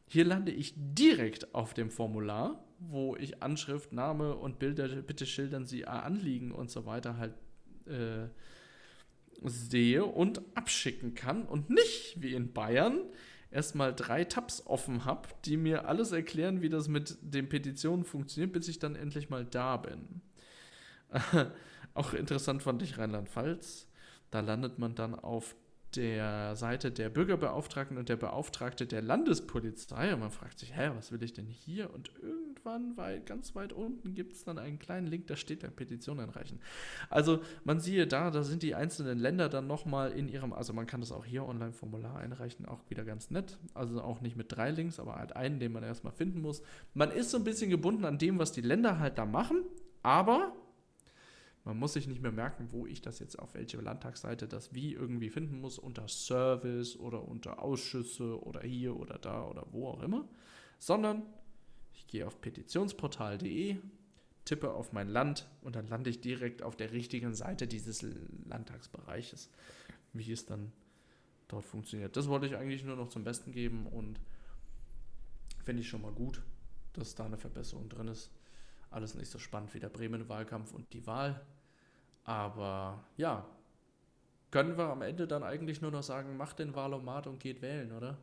[0.08, 5.66] hier lande ich direkt auf dem Formular, wo ich Anschrift, Name und Bilder, bitte schildern
[5.66, 7.34] Sie Anliegen und so weiter halt
[7.86, 8.28] äh,
[9.44, 13.02] sehe und abschicken kann und nicht wie in Bayern
[13.52, 18.54] erstmal drei Tabs offen habe, die mir alles erklären, wie das mit den Petitionen funktioniert,
[18.54, 20.22] bis ich dann endlich mal da bin.
[21.94, 23.88] Auch interessant fand ich Rheinland-Pfalz.
[24.32, 25.56] Da landet man dann auf
[25.96, 31.12] der Seite der Bürgerbeauftragten und der Beauftragte der Landespolizei und man fragt sich, hä, was
[31.12, 31.92] will ich denn hier?
[31.94, 35.76] Und irgendwann, weil ganz weit unten gibt es dann einen kleinen Link, da steht dann
[35.76, 36.60] Petition einreichen.
[37.10, 40.86] Also man siehe da, da sind die einzelnen Länder dann nochmal in ihrem, also man
[40.86, 43.58] kann das auch hier Online-Formular einreichen, auch wieder ganz nett.
[43.74, 46.62] Also auch nicht mit drei Links, aber halt einen, den man erstmal finden muss.
[46.94, 49.64] Man ist so ein bisschen gebunden an dem, was die Länder halt da machen,
[50.04, 50.54] aber
[51.70, 54.94] man muss sich nicht mehr merken, wo ich das jetzt auf welche Landtagsseite das wie
[54.94, 60.02] irgendwie finden muss, unter Service oder unter Ausschüsse oder hier oder da oder wo auch
[60.02, 60.28] immer,
[60.80, 61.22] sondern
[61.94, 63.78] ich gehe auf petitionsportal.de,
[64.46, 68.04] tippe auf mein Land und dann lande ich direkt auf der richtigen Seite dieses
[68.46, 69.52] Landtagsbereiches,
[70.14, 70.72] wie es dann
[71.50, 72.18] dort funktioniert.
[72.18, 74.20] Das wollte ich eigentlich nur noch zum Besten geben und
[75.64, 76.42] finde ich schon mal gut,
[76.94, 78.32] dass da eine Verbesserung drin ist.
[78.90, 81.46] Alles nicht so spannend wie der Bremen-Wahlkampf und die Wahl.
[82.30, 83.44] Aber ja,
[84.52, 87.92] können wir am Ende dann eigentlich nur noch sagen, macht den Wahlomat und geht wählen,
[87.92, 88.20] oder?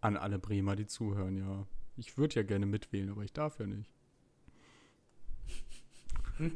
[0.00, 1.64] An alle Bremer, die zuhören, ja.
[1.96, 3.92] Ich würde ja gerne mitwählen, aber ich darf ja nicht.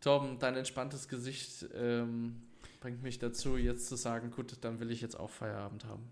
[0.00, 2.44] Torben, dein entspanntes Gesicht ähm,
[2.80, 6.08] bringt mich dazu, jetzt zu sagen, gut, dann will ich jetzt auch Feierabend haben.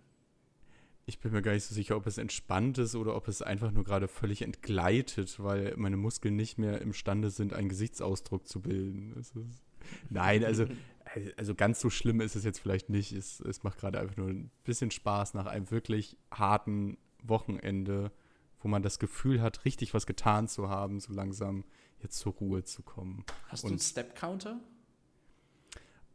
[1.08, 3.70] Ich bin mir gar nicht so sicher, ob es entspannt ist oder ob es einfach
[3.70, 9.14] nur gerade völlig entgleitet, weil meine Muskeln nicht mehr imstande sind, einen Gesichtsausdruck zu bilden.
[10.10, 10.66] nein, also,
[11.36, 13.12] also ganz so schlimm ist es jetzt vielleicht nicht.
[13.12, 18.10] Es, es macht gerade einfach nur ein bisschen Spaß nach einem wirklich harten Wochenende,
[18.58, 21.64] wo man das Gefühl hat, richtig was getan zu haben, so langsam
[22.00, 23.24] jetzt zur Ruhe zu kommen.
[23.46, 24.60] Hast Und du einen Step-Counter?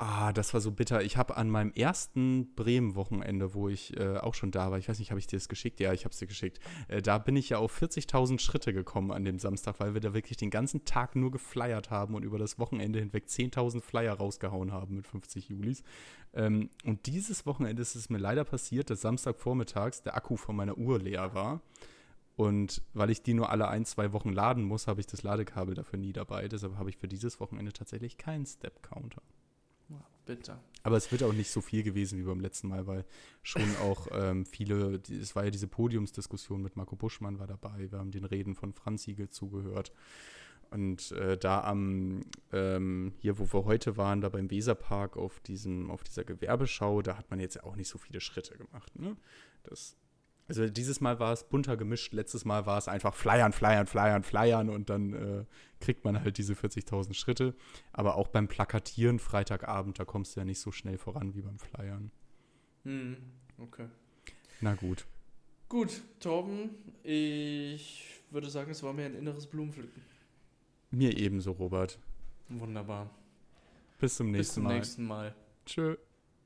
[0.04, 1.04] Ah, das war so bitter.
[1.04, 4.98] Ich habe an meinem ersten Bremen-Wochenende, wo ich äh, auch schon da war, ich weiß
[4.98, 5.80] nicht, habe ich dir das geschickt?
[5.80, 6.60] Ja, ich habe es dir geschickt.
[6.88, 10.16] Äh, da bin ich ja auf 40.000 Schritte gekommen an dem Samstag, weil wir da
[10.16, 14.72] wirklich den ganzen Tag nur geflyert haben und über das Wochenende hinweg 10.000 Flyer rausgehauen
[14.72, 15.84] haben mit 50 Julis.
[16.34, 20.80] Ähm, und dieses Wochenende ist es mir leider passiert, dass Samstagvormittags der Akku von meiner
[20.80, 21.62] Uhr leer war.
[22.36, 25.76] Und weil ich die nur alle ein, zwei Wochen laden muss, habe ich das Ladekabel
[25.76, 26.48] dafür nie dabei.
[26.48, 29.22] Deshalb habe ich für dieses Wochenende tatsächlich keinen Step-Counter.
[30.26, 30.60] Bitte.
[30.84, 33.06] Aber es wird auch nicht so viel gewesen wie beim letzten Mal, weil
[33.44, 37.92] schon auch ähm, viele, die, es war ja diese Podiumsdiskussion mit Marco Buschmann war dabei,
[37.92, 39.92] wir haben den Reden von Franz Siegel zugehört.
[40.70, 42.22] Und äh, da am,
[42.54, 47.18] ähm, hier wo wir heute waren, da beim Weserpark auf, diesem, auf dieser Gewerbeschau, da
[47.18, 48.98] hat man jetzt ja auch nicht so viele Schritte gemacht.
[48.98, 49.18] Ne?
[49.64, 49.98] Das
[50.52, 54.24] also dieses Mal war es bunter gemischt, letztes Mal war es einfach flyern, flyern, flyern,
[54.24, 55.46] flyern und dann äh,
[55.80, 57.56] kriegt man halt diese 40.000 Schritte.
[57.94, 61.58] Aber auch beim Plakatieren Freitagabend, da kommst du ja nicht so schnell voran wie beim
[61.58, 62.12] Flyern.
[62.84, 63.18] Hm,
[63.60, 63.88] okay.
[64.60, 65.06] Na gut.
[65.70, 66.72] Gut, Torben,
[67.02, 70.02] ich würde sagen, es war mir ein inneres Blumenpflücken.
[70.92, 71.98] Mir ebenso, Robert.
[72.50, 73.10] Wunderbar.
[74.00, 74.80] Bis zum nächsten Mal.
[74.80, 75.24] Bis zum Mal.
[75.26, 75.36] nächsten Mal.
[75.66, 75.96] Tschö.